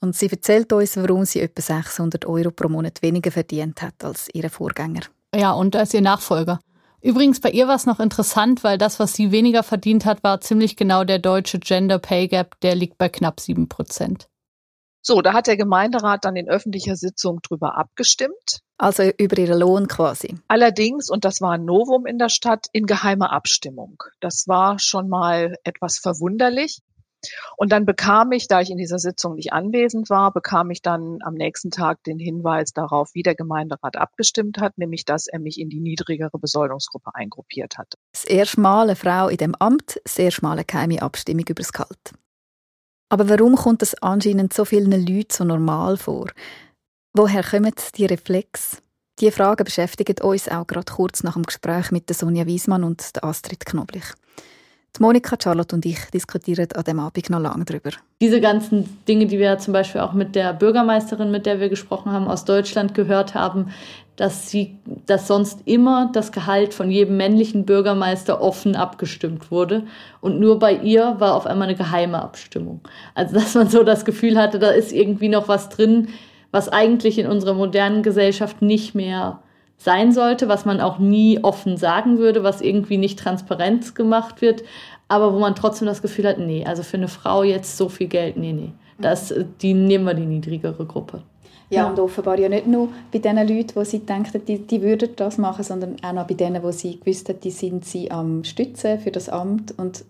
Und 0.00 0.14
sie 0.14 0.30
erzählt 0.30 0.72
uns, 0.72 0.96
warum 0.96 1.24
sie 1.24 1.40
etwa 1.40 1.60
600 1.60 2.26
Euro 2.26 2.50
pro 2.50 2.68
Monat 2.68 3.02
weniger 3.02 3.30
verdient 3.30 3.82
hat 3.82 4.04
als 4.04 4.28
ihre 4.32 4.48
Vorgänger. 4.48 5.02
Ja, 5.34 5.52
und 5.52 5.74
als 5.76 5.92
ihr 5.92 6.00
Nachfolger. 6.00 6.60
Übrigens, 7.00 7.40
bei 7.40 7.50
ihr 7.50 7.68
war 7.68 7.76
es 7.76 7.86
noch 7.86 8.00
interessant, 8.00 8.64
weil 8.64 8.76
das, 8.76 8.98
was 8.98 9.12
sie 9.12 9.30
weniger 9.30 9.62
verdient 9.62 10.04
hat, 10.04 10.24
war 10.24 10.40
ziemlich 10.40 10.76
genau 10.76 11.04
der 11.04 11.18
deutsche 11.18 11.58
Gender 11.58 11.98
Pay 11.98 12.28
Gap, 12.28 12.58
der 12.60 12.74
liegt 12.74 12.98
bei 12.98 13.08
knapp 13.08 13.40
7 13.40 13.68
Prozent. 13.68 14.28
So, 15.00 15.22
da 15.22 15.32
hat 15.32 15.46
der 15.46 15.56
Gemeinderat 15.56 16.24
dann 16.24 16.36
in 16.36 16.48
öffentlicher 16.48 16.96
Sitzung 16.96 17.40
drüber 17.42 17.78
abgestimmt. 17.78 18.60
Also 18.78 19.04
über 19.16 19.38
ihren 19.38 19.58
Lohn 19.58 19.88
quasi. 19.88 20.36
Allerdings, 20.48 21.08
und 21.08 21.24
das 21.24 21.40
war 21.40 21.52
ein 21.52 21.64
Novum 21.64 22.04
in 22.04 22.18
der 22.18 22.28
Stadt, 22.28 22.66
in 22.72 22.84
geheimer 22.84 23.32
Abstimmung. 23.32 24.02
Das 24.20 24.44
war 24.48 24.78
schon 24.78 25.08
mal 25.08 25.56
etwas 25.62 25.98
verwunderlich. 25.98 26.80
Und 27.56 27.72
dann 27.72 27.84
bekam 27.84 28.32
ich, 28.32 28.48
da 28.48 28.60
ich 28.60 28.70
in 28.70 28.78
dieser 28.78 28.98
Sitzung 28.98 29.34
nicht 29.34 29.52
anwesend 29.52 30.10
war, 30.10 30.32
bekam 30.32 30.70
ich 30.70 30.82
dann 30.82 31.18
am 31.22 31.34
nächsten 31.34 31.70
Tag 31.70 32.02
den 32.04 32.18
Hinweis 32.18 32.72
darauf, 32.72 33.10
wie 33.14 33.22
der 33.22 33.34
Gemeinderat 33.34 33.96
abgestimmt 33.96 34.58
hat, 34.58 34.78
nämlich 34.78 35.04
dass 35.04 35.26
er 35.26 35.38
mich 35.38 35.58
in 35.58 35.68
die 35.68 35.80
niedrigere 35.80 36.38
Besoldungsgruppe 36.38 37.10
eingruppiert 37.14 37.78
hat. 37.78 37.94
Das 38.12 38.24
erste 38.24 38.60
Mal 38.60 38.84
eine 38.84 38.96
Frau 38.96 39.28
in 39.28 39.36
dem 39.36 39.54
Amt, 39.56 40.00
Mal 40.42 40.52
eine 40.52 40.64
geheime 40.64 41.02
Abstimmung 41.02 41.44
über 41.48 41.62
das 41.62 41.72
Gehalt. 41.72 42.12
Aber 43.10 43.28
warum 43.28 43.56
kommt 43.56 43.82
es 43.82 44.00
anscheinend 44.02 44.52
so 44.52 44.64
vielen 44.64 44.90
Leuten 44.90 45.30
so 45.30 45.44
normal 45.44 45.96
vor? 45.96 46.26
Woher 47.14 47.42
kommen 47.42 47.74
die 47.96 48.06
Reflexe? 48.06 48.78
Diese 49.18 49.32
Fragen 49.32 49.64
beschäftigen 49.64 50.22
uns 50.22 50.48
auch 50.48 50.66
gerade 50.66 50.92
kurz 50.92 51.24
nach 51.24 51.32
dem 51.32 51.42
Gespräch 51.42 51.90
mit 51.90 52.08
der 52.08 52.14
Sonja 52.14 52.46
Wiesmann 52.46 52.84
und 52.84 53.16
der 53.16 53.24
Astrid 53.24 53.66
Knoblich. 53.66 54.04
Monika, 55.00 55.36
Charlotte 55.40 55.76
und 55.76 55.86
ich 55.86 55.98
diskutieren 56.12 56.68
an 56.74 56.82
dem 56.82 56.98
Abend 56.98 57.30
noch 57.30 57.38
lange 57.38 57.64
darüber. 57.64 57.90
Diese 58.20 58.40
ganzen 58.40 58.98
Dinge, 59.06 59.26
die 59.26 59.38
wir 59.38 59.58
zum 59.58 59.72
Beispiel 59.72 60.00
auch 60.00 60.12
mit 60.12 60.34
der 60.34 60.52
Bürgermeisterin, 60.52 61.30
mit 61.30 61.46
der 61.46 61.60
wir 61.60 61.68
gesprochen 61.68 62.10
haben, 62.10 62.26
aus 62.26 62.44
Deutschland 62.44 62.94
gehört 62.94 63.34
haben, 63.34 63.68
dass 64.16 64.50
sie, 64.50 64.76
dass 65.06 65.28
sonst 65.28 65.60
immer 65.64 66.10
das 66.12 66.32
Gehalt 66.32 66.74
von 66.74 66.90
jedem 66.90 67.16
männlichen 67.16 67.64
Bürgermeister 67.64 68.42
offen 68.42 68.74
abgestimmt 68.74 69.52
wurde 69.52 69.84
und 70.20 70.40
nur 70.40 70.58
bei 70.58 70.72
ihr 70.72 71.16
war 71.20 71.34
auf 71.36 71.46
einmal 71.46 71.68
eine 71.68 71.76
geheime 71.76 72.20
Abstimmung. 72.20 72.80
Also 73.14 73.34
dass 73.34 73.54
man 73.54 73.68
so 73.68 73.84
das 73.84 74.04
Gefühl 74.04 74.36
hatte, 74.36 74.58
da 74.58 74.70
ist 74.70 74.92
irgendwie 74.92 75.28
noch 75.28 75.46
was 75.46 75.68
drin, 75.68 76.08
was 76.50 76.68
eigentlich 76.68 77.20
in 77.20 77.28
unserer 77.28 77.54
modernen 77.54 78.02
Gesellschaft 78.02 78.60
nicht 78.60 78.96
mehr 78.96 79.40
sein 79.78 80.12
sollte, 80.12 80.48
was 80.48 80.64
man 80.64 80.80
auch 80.80 80.98
nie 80.98 81.42
offen 81.42 81.76
sagen 81.76 82.18
würde, 82.18 82.42
was 82.42 82.60
irgendwie 82.60 82.98
nicht 82.98 83.18
transparent 83.18 83.94
gemacht 83.94 84.42
wird, 84.42 84.64
aber 85.06 85.32
wo 85.32 85.38
man 85.38 85.54
trotzdem 85.54 85.86
das 85.86 86.02
Gefühl 86.02 86.26
hat, 86.26 86.38
nee, 86.38 86.64
also 86.66 86.82
für 86.82 86.96
eine 86.96 87.08
Frau 87.08 87.44
jetzt 87.44 87.76
so 87.76 87.88
viel 87.88 88.08
Geld, 88.08 88.36
nee, 88.36 88.52
nee. 88.52 88.72
Das, 89.00 89.32
die 89.62 89.74
nehmen 89.74 90.04
wir 90.04 90.14
die 90.14 90.26
niedrigere 90.26 90.84
Gruppe. 90.84 91.22
Ja, 91.70 91.88
und 91.88 91.98
offenbar 92.00 92.38
ja 92.38 92.48
nicht 92.48 92.66
nur 92.66 92.88
bei 93.12 93.18
den 93.18 93.36
Leuten, 93.36 93.76
wo 93.76 93.84
sie 93.84 94.00
denken, 94.00 94.42
die, 94.46 94.58
die 94.58 94.82
würden 94.82 95.10
das 95.16 95.38
machen, 95.38 95.62
sondern 95.62 95.96
auch 96.02 96.12
noch 96.12 96.26
bei 96.26 96.34
denen, 96.34 96.62
wo 96.62 96.72
sie 96.72 96.98
gewusst 96.98 97.28
haben, 97.28 97.40
die 97.40 97.50
sind 97.50 97.84
sie 97.84 98.10
am 98.10 98.42
Stützen 98.42 98.98
für 98.98 99.10
das 99.10 99.28
Amt 99.28 99.78
und 99.78 100.04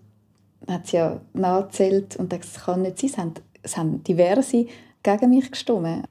hat 0.67 0.87
sie 0.87 0.97
ja 0.97 1.19
nachgezählt 1.33 2.15
und 2.15 2.31
das 2.31 2.65
kann 2.65 2.81
nicht 2.81 2.99
sein, 2.99 3.09
es 3.09 3.17
haben, 3.17 3.33
es 3.61 3.77
haben 3.77 4.03
diverse 4.03 4.67
gegen 5.03 5.29
mich 5.29 5.51
gestimmt 5.51 6.05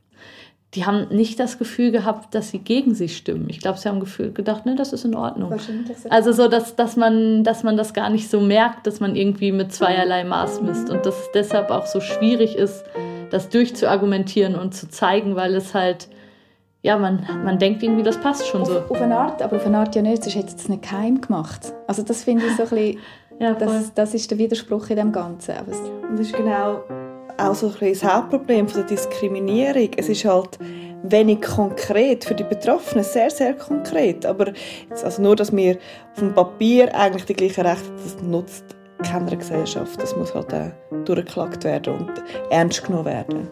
die 0.74 0.84
haben 0.84 1.08
nicht 1.08 1.40
das 1.40 1.58
Gefühl 1.58 1.90
gehabt, 1.90 2.34
dass 2.34 2.50
sie 2.50 2.58
gegen 2.58 2.94
sie 2.94 3.08
stimmen. 3.08 3.48
Ich 3.48 3.60
glaube, 3.60 3.78
sie 3.78 3.88
haben 3.88 4.00
Gefühl 4.00 4.32
gedacht, 4.32 4.66
ne, 4.66 4.74
das 4.74 4.92
ist 4.92 5.04
in 5.04 5.14
Ordnung. 5.14 5.54
Also 6.10 6.32
so, 6.32 6.46
dass, 6.46 6.76
dass, 6.76 6.96
man, 6.96 7.42
dass 7.42 7.62
man 7.62 7.78
das 7.78 7.94
gar 7.94 8.10
nicht 8.10 8.28
so 8.28 8.40
merkt, 8.40 8.86
dass 8.86 9.00
man 9.00 9.16
irgendwie 9.16 9.50
mit 9.50 9.72
zweierlei 9.72 10.24
Maß 10.24 10.60
misst 10.60 10.90
und 10.90 11.06
dass 11.06 11.18
es 11.18 11.30
deshalb 11.32 11.70
auch 11.70 11.86
so 11.86 12.00
schwierig 12.00 12.54
ist, 12.54 12.84
das 13.30 13.48
durchzuargumentieren 13.48 14.56
und 14.56 14.74
zu 14.74 14.88
zeigen, 14.88 15.36
weil 15.36 15.54
es 15.54 15.72
halt, 15.72 16.08
ja, 16.82 16.98
man, 16.98 17.26
man 17.44 17.58
denkt 17.58 17.82
irgendwie, 17.82 18.02
das 18.02 18.18
passt 18.18 18.46
schon 18.46 18.66
so. 18.66 18.78
Auf, 18.78 18.90
auf 18.90 19.00
eine 19.00 19.16
Art, 19.16 19.40
aber 19.40 19.56
auf 19.56 19.66
eine 19.66 19.78
Art 19.78 19.96
ja 19.96 20.02
nicht, 20.02 20.22
sonst 20.22 20.36
hätte 20.36 20.54
es 20.54 20.68
nicht 20.68 20.82
geheim 20.82 21.22
gemacht. 21.22 21.72
Also 21.86 22.02
das 22.02 22.24
finde 22.24 22.44
ich 22.44 22.56
so 22.56 22.64
ein 22.64 22.68
bisschen, 22.68 22.98
ja, 23.40 23.54
das, 23.54 23.94
das 23.94 24.12
ist 24.12 24.30
der 24.30 24.36
Widerspruch 24.36 24.90
in 24.90 24.96
dem 24.96 25.12
Ganzen. 25.12 25.54
und 25.60 26.18
das 26.18 26.26
ist 26.26 26.36
genau 26.36 26.82
auch 27.38 27.54
so 27.54 27.72
ein 27.80 27.92
das 27.92 28.04
Hauptproblem 28.04 28.66
der 28.66 28.84
Diskriminierung. 28.84 29.90
Es 29.96 30.08
ist 30.08 30.24
halt 30.24 30.58
wenig 31.02 31.40
konkret 31.42 32.24
für 32.24 32.34
die 32.34 32.44
Betroffenen, 32.44 33.04
sehr, 33.04 33.30
sehr 33.30 33.54
konkret. 33.54 34.26
Aber 34.26 34.52
jetzt, 34.90 35.04
also 35.04 35.22
nur, 35.22 35.36
dass 35.36 35.54
wir 35.54 35.76
auf 36.12 36.18
dem 36.18 36.34
Papier 36.34 36.94
eigentlich 36.94 37.24
die 37.24 37.34
gleichen 37.34 37.66
Rechte, 37.66 37.90
das 38.02 38.20
nutzt 38.22 38.64
keiner 39.04 39.36
Gesellschaft. 39.36 40.00
Das 40.02 40.16
muss 40.16 40.34
halt 40.34 40.52
auch 40.52 40.70
durchgeklagt 41.04 41.64
werden 41.64 41.94
und 41.94 42.12
ernst 42.50 42.84
genommen 42.84 43.06
werden. 43.06 43.48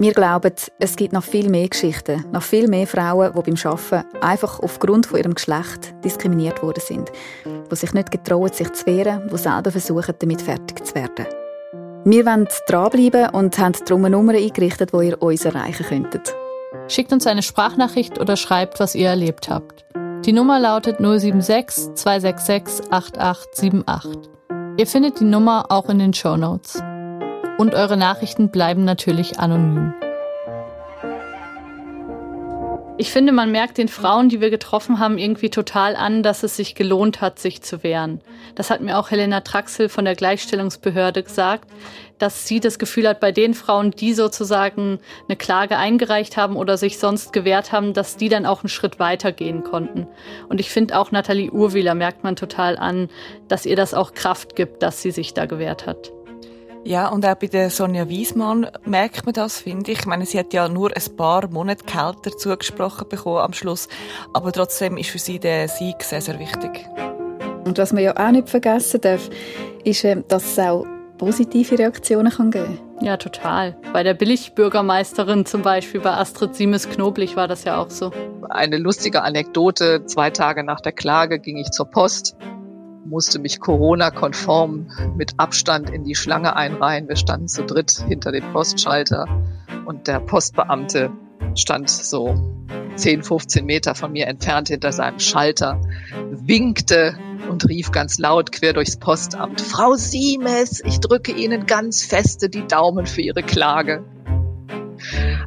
Wir 0.00 0.12
glauben, 0.12 0.52
es 0.80 0.96
gibt 0.96 1.12
noch 1.12 1.22
viel 1.22 1.48
mehr 1.48 1.68
Geschichten, 1.68 2.24
noch 2.32 2.42
viel 2.42 2.66
mehr 2.66 2.86
Frauen, 2.86 3.32
die 3.32 3.52
beim 3.52 3.72
Arbeiten 3.72 4.04
einfach 4.20 4.58
aufgrund 4.58 5.06
von 5.06 5.20
ihrem 5.20 5.34
Geschlecht 5.34 5.94
diskriminiert 6.04 6.62
worden 6.64 6.82
sind, 6.84 7.12
die 7.44 7.76
sich 7.76 7.94
nicht 7.94 8.10
getrauen, 8.10 8.52
sich 8.52 8.72
zu 8.72 8.86
wehren, 8.86 9.30
die 9.32 9.38
selber 9.38 9.70
versuchen, 9.70 10.14
damit 10.18 10.42
fertig 10.42 10.84
zu 10.84 10.94
werden. 10.96 11.26
Wir 12.06 12.26
wollen 12.26 12.46
dranbleiben 12.66 13.30
und 13.30 13.58
haben 13.58 13.72
darum 13.86 14.04
eine 14.04 14.14
Nummer 14.16 14.34
eingerichtet, 14.34 14.92
wo 14.92 15.00
ihr 15.00 15.22
uns 15.22 15.46
erreichen 15.46 15.86
könntet. 15.86 16.34
Schickt 16.86 17.14
uns 17.14 17.26
eine 17.26 17.42
Sprachnachricht 17.42 18.20
oder 18.20 18.36
schreibt, 18.36 18.78
was 18.78 18.94
ihr 18.94 19.08
erlebt 19.08 19.48
habt. 19.48 19.86
Die 20.26 20.34
Nummer 20.34 20.60
lautet 20.60 20.98
076 20.98 21.94
266 21.94 22.92
8878. 22.92 24.30
Ihr 24.76 24.86
findet 24.86 25.20
die 25.20 25.24
Nummer 25.24 25.66
auch 25.70 25.88
in 25.88 25.98
den 25.98 26.12
Show 26.12 26.36
Notes. 26.36 26.82
Und 27.56 27.74
eure 27.74 27.96
Nachrichten 27.96 28.50
bleiben 28.50 28.84
natürlich 28.84 29.38
anonym. 29.38 29.94
Ich 32.96 33.10
finde, 33.10 33.32
man 33.32 33.50
merkt 33.50 33.78
den 33.78 33.88
Frauen, 33.88 34.28
die 34.28 34.40
wir 34.40 34.50
getroffen 34.50 35.00
haben, 35.00 35.18
irgendwie 35.18 35.50
total 35.50 35.96
an, 35.96 36.22
dass 36.22 36.44
es 36.44 36.54
sich 36.54 36.76
gelohnt 36.76 37.20
hat, 37.20 37.40
sich 37.40 37.60
zu 37.60 37.82
wehren. 37.82 38.20
Das 38.54 38.70
hat 38.70 38.82
mir 38.82 38.96
auch 38.96 39.10
Helena 39.10 39.40
Traxel 39.40 39.88
von 39.88 40.04
der 40.04 40.14
Gleichstellungsbehörde 40.14 41.24
gesagt, 41.24 41.68
dass 42.18 42.46
sie 42.46 42.60
das 42.60 42.78
Gefühl 42.78 43.08
hat, 43.08 43.18
bei 43.18 43.32
den 43.32 43.54
Frauen, 43.54 43.90
die 43.90 44.14
sozusagen 44.14 45.00
eine 45.28 45.36
Klage 45.36 45.76
eingereicht 45.76 46.36
haben 46.36 46.54
oder 46.54 46.76
sich 46.76 47.00
sonst 47.00 47.32
gewehrt 47.32 47.72
haben, 47.72 47.94
dass 47.94 48.16
die 48.16 48.28
dann 48.28 48.46
auch 48.46 48.62
einen 48.62 48.68
Schritt 48.68 49.00
weiter 49.00 49.32
gehen 49.32 49.64
konnten. 49.64 50.06
Und 50.48 50.60
ich 50.60 50.70
finde 50.70 50.96
auch 50.96 51.10
Nathalie 51.10 51.50
Urwieler 51.50 51.96
merkt 51.96 52.22
man 52.22 52.36
total 52.36 52.76
an, 52.76 53.08
dass 53.48 53.66
ihr 53.66 53.74
das 53.74 53.92
auch 53.92 54.14
Kraft 54.14 54.54
gibt, 54.54 54.84
dass 54.84 55.02
sie 55.02 55.10
sich 55.10 55.34
da 55.34 55.46
gewehrt 55.46 55.86
hat. 55.86 56.12
Ja, 56.86 57.08
und 57.08 57.24
auch 57.24 57.34
bei 57.34 57.46
der 57.46 57.70
Sonja 57.70 58.10
Wiesmann 58.10 58.66
merkt 58.84 59.24
man 59.24 59.32
das, 59.32 59.60
finde 59.60 59.90
ich. 59.92 60.00
Ich 60.00 60.06
meine, 60.06 60.26
sie 60.26 60.38
hat 60.38 60.52
ja 60.52 60.68
nur 60.68 60.90
ein 60.94 61.16
paar 61.16 61.48
Monate 61.48 61.82
kälter 61.84 62.36
zugesprochen 62.36 63.08
bekommen 63.08 63.38
am 63.38 63.54
Schluss, 63.54 63.88
aber 64.34 64.52
trotzdem 64.52 64.98
ist 64.98 65.08
für 65.08 65.18
sie 65.18 65.38
der 65.38 65.68
Sieg 65.68 66.02
sehr, 66.02 66.20
sehr 66.20 66.38
wichtig. 66.38 66.86
Und 67.64 67.78
was 67.78 67.94
man 67.94 68.02
ja 68.02 68.14
auch 68.14 68.30
nicht 68.30 68.50
vergessen 68.50 69.00
darf, 69.00 69.30
ist, 69.82 70.04
ähm, 70.04 70.24
dass 70.28 70.44
es 70.44 70.58
auch 70.58 70.84
positive 71.16 71.78
Reaktionen 71.78 72.30
kann 72.30 72.50
geben 72.50 72.78
Ja, 73.00 73.16
total. 73.16 73.76
Bei 73.94 74.02
der 74.02 74.12
Billigbürgermeisterin 74.12 75.46
zum 75.46 75.62
Beispiel, 75.62 76.00
bei 76.00 76.10
Astrid 76.10 76.54
Siemes-Knoblich 76.54 77.34
war 77.34 77.48
das 77.48 77.64
ja 77.64 77.78
auch 77.78 77.88
so. 77.88 78.12
Eine 78.50 78.76
lustige 78.76 79.22
Anekdote. 79.22 80.04
Zwei 80.04 80.28
Tage 80.28 80.62
nach 80.64 80.80
der 80.80 80.92
Klage 80.92 81.38
ging 81.38 81.56
ich 81.56 81.70
zur 81.70 81.86
Post 81.86 82.36
musste 83.04 83.38
mich 83.38 83.60
Corona-konform 83.60 84.90
mit 85.16 85.34
Abstand 85.38 85.90
in 85.90 86.04
die 86.04 86.14
Schlange 86.14 86.56
einreihen. 86.56 87.08
Wir 87.08 87.16
standen 87.16 87.48
zu 87.48 87.64
dritt 87.64 88.04
hinter 88.08 88.32
dem 88.32 88.52
Postschalter 88.52 89.26
und 89.86 90.06
der 90.06 90.20
Postbeamte 90.20 91.10
stand 91.54 91.90
so 91.90 92.34
10, 92.96 93.22
15 93.22 93.64
Meter 93.64 93.94
von 93.94 94.12
mir 94.12 94.26
entfernt 94.26 94.68
hinter 94.68 94.92
seinem 94.92 95.18
Schalter, 95.18 95.80
winkte 96.30 97.16
und 97.50 97.68
rief 97.68 97.90
ganz 97.90 98.18
laut 98.18 98.52
quer 98.52 98.72
durchs 98.72 98.96
Postamt, 98.96 99.60
Frau 99.60 99.94
Siemes, 99.94 100.82
ich 100.84 101.00
drücke 101.00 101.32
Ihnen 101.32 101.66
ganz 101.66 102.02
feste 102.02 102.48
die 102.48 102.66
Daumen 102.66 103.06
für 103.06 103.20
Ihre 103.20 103.42
Klage. 103.42 104.04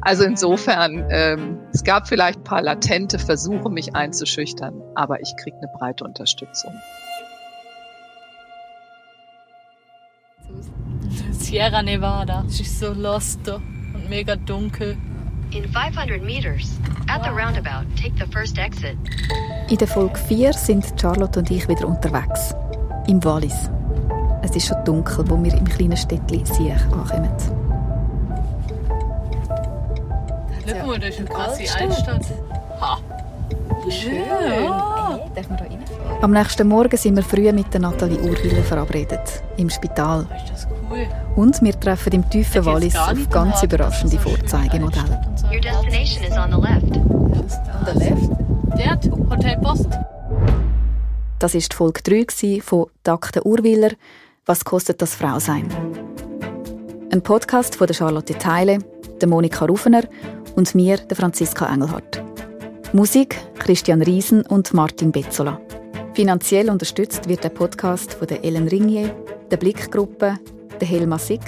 Also 0.02 0.24
insofern, 0.24 1.06
ähm, 1.10 1.58
es 1.72 1.82
gab 1.82 2.08
vielleicht 2.08 2.40
ein 2.40 2.44
paar 2.44 2.62
latente 2.62 3.18
Versuche, 3.18 3.70
mich 3.70 3.94
einzuschüchtern, 3.94 4.80
aber 4.94 5.20
ich 5.20 5.34
kriege 5.42 5.56
eine 5.56 5.68
breite 5.78 6.04
Unterstützung. 6.04 6.72
Sierra 11.32 11.82
Nevada. 11.82 12.44
Es 12.46 12.60
ist 12.60 12.78
so 12.78 12.92
lost 12.92 13.48
und 13.48 14.08
mega 14.08 14.36
dunkel. 14.36 14.96
In 15.50 15.64
500 15.64 16.22
meters, 16.22 16.78
at 17.08 17.22
the 17.24 17.30
roundabout, 17.30 17.86
take 17.96 18.12
the 18.18 18.30
first 18.30 18.58
exit. 18.58 18.96
In 19.70 19.78
der 19.78 19.88
Folge 19.88 20.18
4 20.18 20.52
sind 20.52 20.84
Charlotte 21.00 21.38
und 21.38 21.50
ich 21.50 21.66
wieder 21.68 21.88
unterwegs. 21.88 22.54
Im 23.06 23.24
Wallis. 23.24 23.70
Es 24.42 24.54
ist 24.54 24.66
schon 24.66 24.84
dunkel, 24.84 25.24
wo 25.28 25.42
wir 25.42 25.54
im 25.54 25.64
kleinen 25.64 25.96
Städtchen 25.96 26.44
Siech 26.44 26.84
ankommen. 26.92 27.30
Schau 30.66 30.86
mal, 30.86 30.98
das 30.98 31.08
ist 31.10 31.18
eine 31.20 31.28
krasse 31.28 31.80
Altstadt. 31.80 32.26
Ha. 32.80 32.98
Schön. 33.88 34.16
Ja. 34.16 35.18
Hey, 35.18 35.30
darf 35.34 35.48
man 35.48 35.58
da 35.58 35.64
reinfahren? 35.64 35.87
Am 36.20 36.32
nächsten 36.32 36.66
Morgen 36.66 36.96
sind 36.96 37.14
wir 37.14 37.22
früh 37.22 37.52
mit 37.52 37.72
der 37.72 37.80
Nathalie 37.80 38.18
Urwiller 38.18 38.64
verabredet. 38.64 39.40
Im 39.56 39.70
Spital. 39.70 40.26
Ist 40.36 40.52
das 40.52 40.68
cool? 40.90 41.06
Und 41.36 41.62
wir 41.62 41.78
treffen 41.78 42.12
im 42.12 42.28
tiefen 42.28 42.64
Wallis 42.64 42.96
auf 42.96 43.30
ganz 43.30 43.62
überraschende 43.62 44.18
Vorzeigemodelle. 44.18 45.20
Your 45.44 45.60
destination 45.60 46.24
is 46.24 46.36
on 46.36 46.50
the 46.50 46.60
left. 46.60 46.96
On 46.96 47.86
the 47.86 47.98
left? 48.00 48.30
Dort, 48.76 49.30
Hotel 49.30 49.58
Post. 49.58 49.86
Das 51.38 51.54
war 51.54 51.60
die 51.60 51.76
Folge 51.76 52.26
3 52.26 52.60
von 52.62 52.86
Dr. 53.04 53.46
Urwiller 53.46 53.92
«Was 54.44 54.64
kostet 54.64 55.00
das 55.00 55.14
Frausein?» 55.14 55.68
Ein 57.12 57.22
Podcast 57.22 57.76
von 57.76 57.86
der 57.86 57.94
Charlotte 57.94 58.36
Teile, 58.36 58.78
der 59.20 59.28
Monika 59.28 59.66
Rufener 59.66 60.02
und 60.56 60.74
mir, 60.74 60.96
der 60.96 61.16
Franziska 61.16 61.72
Engelhardt. 61.72 62.24
Musik 62.92 63.38
Christian 63.60 64.02
Riesen 64.02 64.44
und 64.44 64.74
Martin 64.74 65.12
Bezzola. 65.12 65.60
Finanziell 66.18 66.68
unterstützt 66.68 67.28
wird 67.28 67.44
der 67.44 67.50
Podcast 67.50 68.14
von 68.14 68.26
der 68.26 68.44
Ellen 68.44 68.66
Ringier, 68.66 69.14
der 69.52 69.56
Blickgruppe, 69.56 70.36
der 70.80 70.88
Helma 70.88 71.16
Sick, 71.16 71.42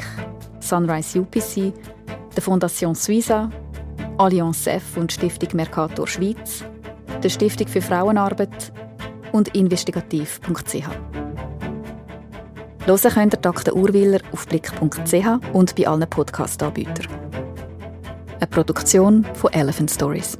Sunrise 0.60 1.20
UPC, 1.20 1.72
der 2.36 2.40
Fondation 2.40 2.94
Suiza, 2.94 3.50
Allianz 4.16 4.68
F 4.68 4.96
und 4.96 5.10
Stiftung 5.10 5.48
Mercator 5.54 6.06
Schweiz, 6.06 6.62
der 7.20 7.28
Stiftung 7.30 7.66
für 7.66 7.82
Frauenarbeit 7.82 8.72
und 9.32 9.52
investigativ.ch. 9.56 10.84
Hören 12.86 13.12
könnt 13.12 13.34
ihr 13.34 13.40
Dr. 13.40 13.74
Urwiller 13.74 14.20
auf 14.30 14.46
blick.ch 14.46 15.52
und 15.52 15.74
bei 15.74 15.88
allen 15.88 16.08
Podcast-Anbietern. 16.08 17.08
Eine 18.38 18.46
Produktion 18.46 19.26
von 19.34 19.52
Elephant 19.52 19.90
Stories. 19.90 20.38